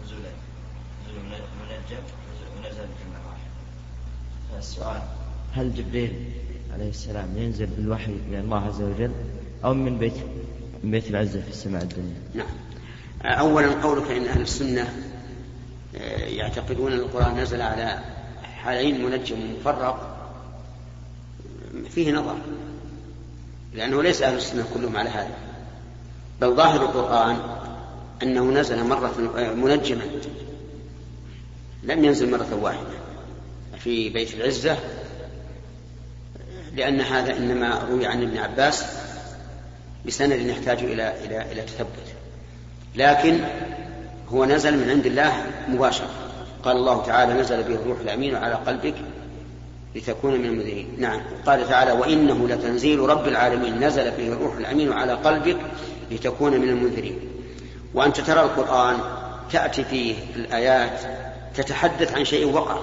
نزول 0.05 0.25
هل 5.55 5.75
جبريل 5.75 6.13
عليه 6.75 6.91
السلام 6.91 7.29
ينزل 7.37 7.67
بالوحي 7.67 8.13
من 8.31 8.39
الله 8.39 8.67
عز 8.67 8.83
وجل 8.83 9.11
أو 9.65 9.75
من 9.75 9.99
بيت 9.99 10.13
من 10.85 10.91
بيت 10.91 11.11
العزة 11.11 11.41
في 11.41 11.49
السماء 11.49 11.83
الدنيا؟ 11.83 12.15
نعم. 12.35 12.47
أولا 13.25 13.83
قولك 13.83 14.11
إن 14.11 14.27
أهل 14.27 14.41
السنة 14.41 14.95
آه، 15.97 16.19
يعتقدون 16.19 16.93
أن 16.93 16.99
القرآن 16.99 17.41
نزل 17.41 17.61
على 17.61 17.99
حالين 18.43 19.05
منجم 19.05 19.37
ومفرق 19.41 20.17
فيه 21.91 22.13
نظر 22.13 22.37
لأنه 23.75 24.03
ليس 24.03 24.23
أهل 24.23 24.37
السنة 24.37 24.65
كلهم 24.75 24.97
على 24.97 25.11
هذا. 25.11 25.35
بل 26.41 26.57
ظاهر 26.57 26.83
القرآن 26.83 27.37
أنه 28.23 28.51
نزل 28.51 28.85
مرة 28.85 29.33
آه، 29.37 29.55
منجما 29.55 30.05
لم 31.83 32.05
ينزل 32.05 32.31
مرة 32.31 32.59
واحدة 32.63 33.01
في 33.79 34.09
بيت 34.09 34.35
العزة 34.35 34.77
لأن 36.77 37.01
هذا 37.01 37.37
إنما 37.37 37.87
روي 37.91 38.07
عن 38.07 38.23
ابن 38.23 38.39
عباس 38.39 38.85
بسند 40.07 40.41
يحتاج 40.41 40.79
إلى 40.79 41.15
إلى 41.25 41.53
إلى 41.53 41.63
تثبت. 41.63 42.15
لكن 42.97 43.41
هو 44.29 44.45
نزل 44.45 44.77
من 44.77 44.91
عند 44.91 45.07
الله 45.07 45.33
مباشرة. 45.69 46.11
قال 46.63 46.77
الله 46.77 47.07
تعالى 47.07 47.35
نزل 47.35 47.63
به 47.63 47.75
الروح 47.75 48.01
الأمين 48.01 48.37
على 48.37 48.55
قلبك 48.55 48.95
لتكون 49.95 50.35
من 50.35 50.45
المنذرين 50.45 50.89
نعم. 50.99 51.21
قال 51.47 51.69
تعالى 51.69 51.93
وإنه 51.93 52.49
لتنزيل 52.49 52.99
رب 52.99 53.29
العالمين. 53.29 53.85
نزل 53.85 54.11
به 54.11 54.29
الروح 54.33 54.57
الأمين 54.57 54.93
على 54.93 55.13
قلبك 55.13 55.57
لتكون 56.11 56.61
من 56.61 56.69
المنذرين. 56.69 57.19
وأنت 57.95 58.21
ترى 58.21 58.41
القرآن 58.41 58.99
تأتي 59.53 59.85
فيه 59.85 60.15
الآيات 60.37 61.01
تتحدث 61.55 62.15
عن 62.15 62.25
شيء 62.25 62.47
وقع. 62.47 62.79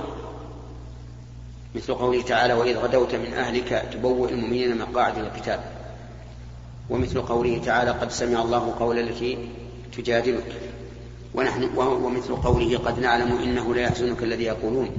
مثل 1.77 1.93
قوله 1.93 2.21
تعالى 2.21 2.53
وإذ 2.53 2.77
غدوت 2.77 3.15
من 3.15 3.33
أهلك 3.33 3.85
تبوئ 3.93 4.31
المؤمنين 4.31 4.77
مقاعد 4.77 5.19
للقتال 5.19 5.59
ومثل 6.89 7.21
قوله 7.21 7.61
تعالى 7.65 7.91
قد 7.91 8.11
سمع 8.11 8.41
الله 8.41 8.75
قول 8.79 8.99
التي 8.99 9.37
تجادلك 9.97 10.51
ونحن 11.35 11.69
ومثل 11.77 12.35
قوله 12.35 12.77
قد 12.77 12.99
نعلم 12.99 13.37
انه 13.43 13.75
لا 13.75 13.81
يحزنك 13.81 14.23
الذي 14.23 14.43
يقولون 14.43 14.89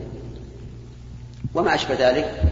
وما 1.54 1.74
أشبه 1.74 1.94
ذلك 2.10 2.42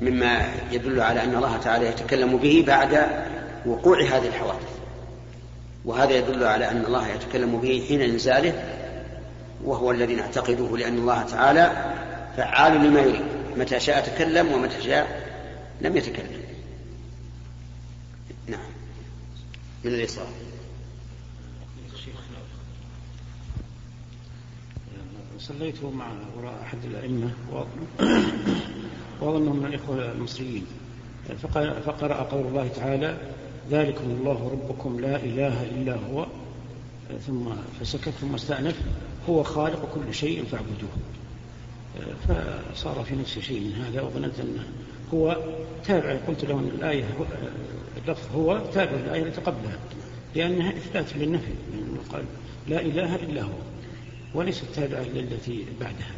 مما 0.00 0.46
يدل 0.72 1.00
على 1.00 1.24
أن 1.24 1.34
الله 1.34 1.56
تعالى 1.56 1.86
يتكلم 1.86 2.36
به 2.36 2.64
بعد 2.66 3.06
وقوع 3.66 4.02
هذه 4.02 4.26
الحوادث. 4.28 4.72
وهذا 5.84 6.12
يدل 6.12 6.44
على 6.44 6.70
أن 6.70 6.84
الله 6.84 7.08
يتكلم 7.08 7.56
به 7.56 7.84
حين 7.88 8.00
إنزاله 8.02 8.52
وهو 9.64 9.90
الذي 9.90 10.14
نعتقده 10.14 10.76
لأن 10.76 10.98
الله 10.98 11.22
تعالى 11.22 11.94
فعال 12.36 12.72
لما 12.72 13.00
يريد. 13.00 13.31
متى 13.56 13.80
شاء 13.80 14.06
تكلم 14.06 14.52
ومتى 14.52 14.82
شاء 14.82 15.32
لم 15.80 15.96
يتكلم. 15.96 16.42
نعم. 18.46 18.70
من 19.84 19.94
اليسار. 19.94 20.28
صليت 25.38 25.84
مع 25.84 26.06
وراء 26.36 26.62
أحد 26.62 26.78
الأئمة. 26.84 27.30
وأظنهم 29.20 29.56
من 29.56 29.66
الإخوة 29.66 30.12
المصريين. 30.12 30.66
فقرأ 31.86 32.22
قول 32.22 32.46
الله 32.46 32.68
تعالى 32.68 33.18
ذلكم 33.70 34.04
الله 34.04 34.48
ربكم 34.52 35.00
لا 35.00 35.16
إله 35.16 35.62
إلا 35.62 35.94
هو. 35.94 36.26
ثم 37.26 37.44
فسكت 37.80 38.08
ثم 38.08 38.34
استأنف 38.34 38.80
هو 39.28 39.42
خالق 39.42 39.94
كل 39.94 40.14
شيء 40.14 40.44
فاعبدوه. 40.44 40.90
فصار 42.28 43.04
في 43.04 43.14
نفسي 43.14 43.42
شيء 43.42 43.60
من 43.60 43.72
هذا 43.72 44.02
وظننت 44.02 44.40
أنه 44.40 44.64
هو 45.14 45.36
تابع 45.84 46.16
قلت 46.28 46.44
له 46.44 46.54
أن 46.54 46.70
الآية 46.78 47.04
اللفظ 47.96 48.36
هو 48.36 48.62
تابع 48.74 48.92
الآية 48.92 49.22
التي 49.22 49.40
قبلها 49.40 49.78
لأنها 50.34 50.70
إثبات 50.70 51.16
للنفي 51.16 51.52
لأنه 51.72 52.00
قال 52.12 52.24
لا 52.68 52.80
إله 52.80 53.14
إلا 53.14 53.42
هو 53.42 53.58
وليست 54.34 54.64
تابعة 54.74 55.02
للتي 55.02 55.66
بعدها 55.80 56.12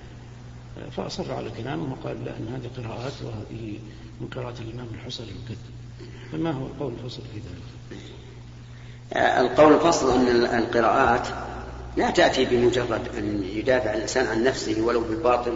فأصر 0.90 1.32
على 1.32 1.50
كلامه 1.50 1.92
وقال 1.92 2.24
لا 2.24 2.36
أن 2.36 2.48
هذه 2.48 2.84
قراءات 2.84 3.12
وهذه 3.22 3.78
من 4.20 4.28
قراءة 4.36 4.54
الإمام 4.60 4.86
الحصري 4.94 5.32
وكذا 5.44 5.58
فما 6.32 6.50
هو 6.50 6.66
القول 6.66 6.92
الفصل 6.92 7.22
في 7.22 7.38
ذلك؟ 7.38 8.00
القول 9.16 9.74
الفصل 9.74 10.10
أن 10.10 10.58
القراءات 10.58 11.28
لا 11.96 12.10
تأتي 12.10 12.44
بمجرد 12.44 13.08
أن 13.18 13.44
يدافع 13.54 13.94
الإنسان 13.94 14.26
عن 14.26 14.44
نفسه 14.44 14.82
ولو 14.82 15.00
بالباطل 15.00 15.52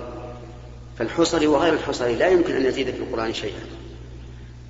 فالحصري 0.98 1.46
وغير 1.46 1.72
الحصري 1.72 2.14
لا 2.14 2.28
يمكن 2.28 2.56
أن 2.56 2.64
يزيد 2.66 2.90
في 2.90 2.98
القرآن 2.98 3.34
شيئا. 3.34 3.60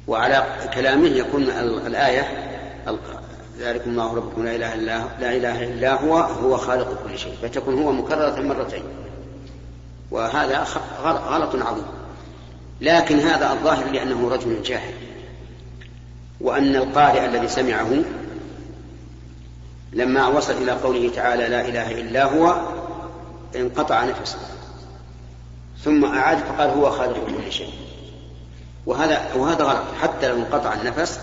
وعلى 0.07 0.47
كلامه 0.75 1.09
يكون 1.09 1.43
الآية 1.87 2.23
ذلكم 3.59 3.91
الله 3.91 4.15
ربكم 4.15 4.45
لا 4.45 4.55
إله 4.55 4.75
إلا 4.75 5.03
لا 5.21 5.37
إله 5.37 5.65
إلا 5.65 6.03
هو 6.03 6.17
هو 6.17 6.57
خالق 6.57 7.03
كل 7.05 7.19
شيء 7.19 7.35
فتكون 7.43 7.83
هو 7.83 7.93
مكررة 7.93 8.41
مرتين. 8.41 8.83
وهذا 10.11 10.67
غلط 11.05 11.63
عظيم. 11.67 11.87
لكن 12.81 13.19
هذا 13.19 13.53
الظاهر 13.53 13.91
لأنه 13.91 14.29
رجل 14.29 14.63
جاهل. 14.63 14.95
وأن 16.41 16.77
القارئ 16.77 17.25
الذي 17.25 17.49
سمعه 17.49 17.89
لما 19.93 20.27
وصل 20.27 20.53
إلى 20.53 20.73
قوله 20.73 21.11
تعالى 21.17 21.49
لا 21.49 21.69
إله 21.69 22.01
إلا 22.01 22.25
هو 22.25 22.57
انقطع 23.57 24.05
نفسه. 24.05 24.39
ثم 25.85 26.05
أعاد 26.05 26.39
فقال 26.39 26.71
هو 26.71 26.91
خالق 26.91 27.27
كل 27.27 27.53
شيء. 27.53 27.73
وهذا 28.87 29.35
وهذا 29.37 29.65
غلط. 29.65 29.85
حتى 30.01 30.29
لو 30.29 30.37
انقطع 30.37 30.75
النفس 30.75 31.21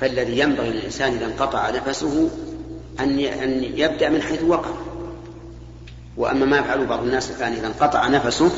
فالذي 0.00 0.38
ينبغي 0.38 0.70
للإنسان 0.70 1.12
إذا 1.12 1.26
انقطع 1.26 1.70
نفسه 1.70 2.30
أن 3.00 3.18
أن 3.18 3.64
يبدأ 3.64 4.08
من 4.08 4.22
حيث 4.22 4.42
وقع 4.42 4.70
وأما 6.16 6.46
ما 6.46 6.58
يفعله 6.58 6.84
بعض 6.84 7.02
الناس 7.02 7.30
الآن 7.30 7.52
إذا 7.52 7.66
انقطع 7.66 8.06
نفسه 8.06 8.50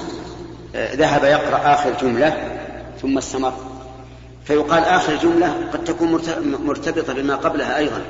آه، 0.75 0.95
ذهب 0.95 1.25
يقرأ 1.25 1.75
آخر 1.75 1.93
جملة 2.03 2.59
ثم 3.03 3.19
استمر. 3.19 3.53
فيقال 4.45 4.85
آخر 4.85 5.17
جملة 5.17 5.69
قد 5.73 5.85
تكون 5.85 6.21
مرتبطة 6.67 7.13
بما 7.13 7.37
قبلها 7.37 7.79
أيضا. 7.79 8.03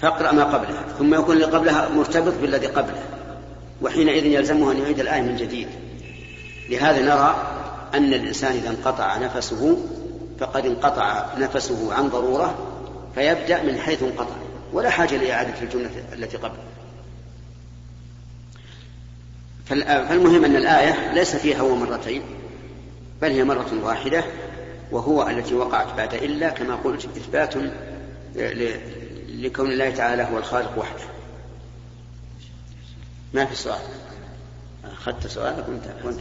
فاقرأ 0.00 0.32
ما 0.32 0.44
قبلها 0.44 0.84
ثم 0.98 1.14
يكون 1.14 1.34
اللي 1.34 1.46
قبلها 1.46 1.88
مرتبط 1.88 2.32
بالذي 2.42 2.66
قبله 2.66 3.04
وحينئذ 3.82 4.26
يلزمه 4.26 4.72
أن 4.72 4.78
يعيد 4.78 5.00
الآية 5.00 5.22
من 5.22 5.36
جديد. 5.36 5.68
لهذا 6.68 7.02
نرى 7.02 7.36
أن 7.94 8.14
الإنسان 8.14 8.52
إذا 8.52 8.70
انقطع 8.70 9.18
نفسه 9.18 9.76
فقد 10.40 10.66
انقطع 10.66 11.26
نفسه 11.38 11.94
عن 11.94 12.08
ضرورة 12.08 12.54
فيبدأ 13.14 13.62
من 13.62 13.78
حيث 13.78 14.02
انقطع 14.02 14.36
ولا 14.72 14.90
حاجة 14.90 15.16
لإعادة 15.16 15.62
الجملة 15.62 15.90
التي 16.12 16.36
قبل. 16.36 16.56
فالمهم 19.66 20.44
أن 20.44 20.56
الآية 20.56 21.12
ليس 21.12 21.36
فيها 21.36 21.60
هو 21.60 21.74
مرتين 21.74 22.22
بل 23.22 23.30
هي 23.30 23.44
مرة 23.44 23.70
واحدة 23.82 24.24
وهو 24.92 25.28
التي 25.28 25.54
وقعت 25.54 25.96
بعد 25.96 26.14
إلا 26.14 26.50
كما 26.50 26.74
قلت 26.74 27.04
إثبات 27.04 27.54
لكون 29.42 29.72
الله 29.72 29.90
تعالى 29.90 30.22
هو 30.22 30.38
الخالق 30.38 30.78
وحده. 30.78 31.04
ما 33.34 33.44
في 33.44 33.54
سؤال؟ 33.54 33.80
أخذت 34.84 35.26
سؤالك 35.26 35.68
وانت 35.68 35.94
وانت 36.04 36.20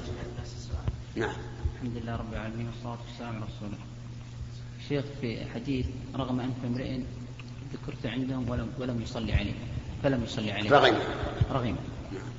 نعم. 1.15 1.35
الحمد 1.75 1.97
لله 1.97 2.15
رب 2.15 2.33
العالمين 2.33 2.67
والصلاة 2.67 2.97
والسلام 3.07 3.35
على 3.35 3.45
رسول 3.45 3.67
الله 3.67 3.77
شيخ 4.89 5.05
في 5.21 5.45
حديث 5.53 5.85
رغم 6.15 6.39
أنف 6.39 6.55
امرئ 6.65 6.99
ذكرت 7.73 8.05
عندهم 8.05 8.49
ولم 8.49 8.69
ولم 8.79 9.01
يصلي 9.01 9.33
عليه. 9.33 9.53
فلم 10.03 10.23
يصلي 10.23 10.51
عليه. 10.51 10.71
رغم. 10.71 10.95
رغم. 11.51 11.75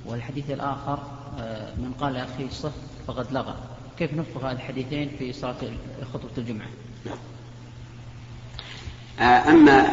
والحديث 0.07 0.51
الآخر 0.51 0.99
آه، 1.39 1.75
من 1.75 1.93
قال 2.01 2.17
أخي 2.17 2.51
صف 2.51 2.73
فقد 3.07 3.33
لغى. 3.33 3.55
كيف 3.99 4.15
نفق 4.15 4.45
هذه 4.45 4.57
الحديثين 4.57 5.17
في 5.19 5.33
صلاة 5.33 5.57
خطبة 6.15 6.31
الجمعة؟ 6.39 6.69
نعم. 7.07 7.19
آه، 9.21 9.51
أما 9.51 9.89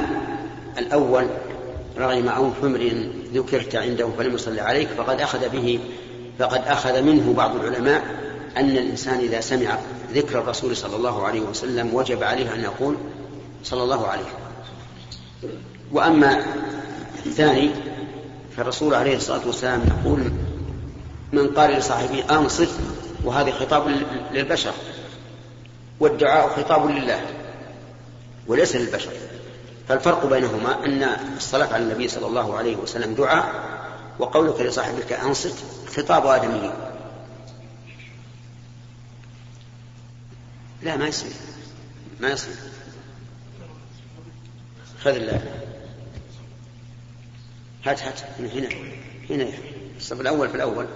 الأول 0.77 1.27
رغم 1.97 2.29
أنف 2.29 2.63
امرئ 2.63 2.93
ذكرت 3.33 3.75
عنده 3.75 4.09
فلم 4.17 4.35
يصلي 4.35 4.61
عليك 4.61 4.87
فقد 4.87 5.21
أخذ 5.21 5.49
به 5.49 5.79
فقد 6.39 6.61
أخذ 6.67 7.01
منه 7.01 7.33
بعض 7.33 7.55
العلماء 7.55 8.03
أن 8.57 8.69
الإنسان 8.69 9.19
إذا 9.19 9.41
سمع 9.41 9.77
ذكر 10.13 10.39
الرسول 10.39 10.77
صلى 10.77 10.95
الله 10.95 11.25
عليه 11.25 11.41
وسلم 11.41 11.93
وجب 11.93 12.23
عليه 12.23 12.53
أن 12.53 12.59
يقول 12.59 12.95
صلى 13.63 13.83
الله 13.83 14.07
عليه 14.07 14.25
وأما 15.91 16.45
الثاني 17.25 17.71
فالرسول 18.57 18.93
عليه 18.93 19.15
الصلاة 19.15 19.41
والسلام 19.45 19.81
يقول 19.87 20.31
من 21.33 21.47
قال 21.47 21.71
لصاحبه 21.71 22.23
أنصت 22.39 22.69
وهذه 23.23 23.51
خطاب 23.51 23.91
للبشر 24.33 24.73
والدعاء 25.99 26.47
خطاب 26.47 26.89
لله 26.89 27.21
وليس 28.47 28.75
للبشر. 28.75 29.11
فالفرق 29.91 30.25
بينهما 30.25 30.85
أن 30.85 31.03
الصلاة 31.37 31.73
على 31.73 31.83
النبي 31.83 32.07
صلى 32.07 32.27
الله 32.27 32.57
عليه 32.57 32.75
وسلم 32.75 33.13
دعاء 33.13 33.71
وقولك 34.19 34.61
لصاحبك 34.61 35.13
أنصت 35.13 35.55
خطاب 35.87 36.25
آدمي. 36.25 36.73
لا 40.81 40.97
ما 40.97 41.07
يصير. 41.07 41.31
ما 42.19 42.29
يصير. 42.29 42.55
خذ 45.01 45.11
الله 45.11 45.61
هات 47.85 48.03
هات. 48.03 48.21
هنا. 48.39 48.69
هنا. 49.29 49.47
الصف 49.97 50.21
الأول 50.21 50.49
في 50.49 50.55
الأول. 50.55 50.87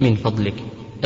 من 0.00 0.16
فضلك. 0.16 0.85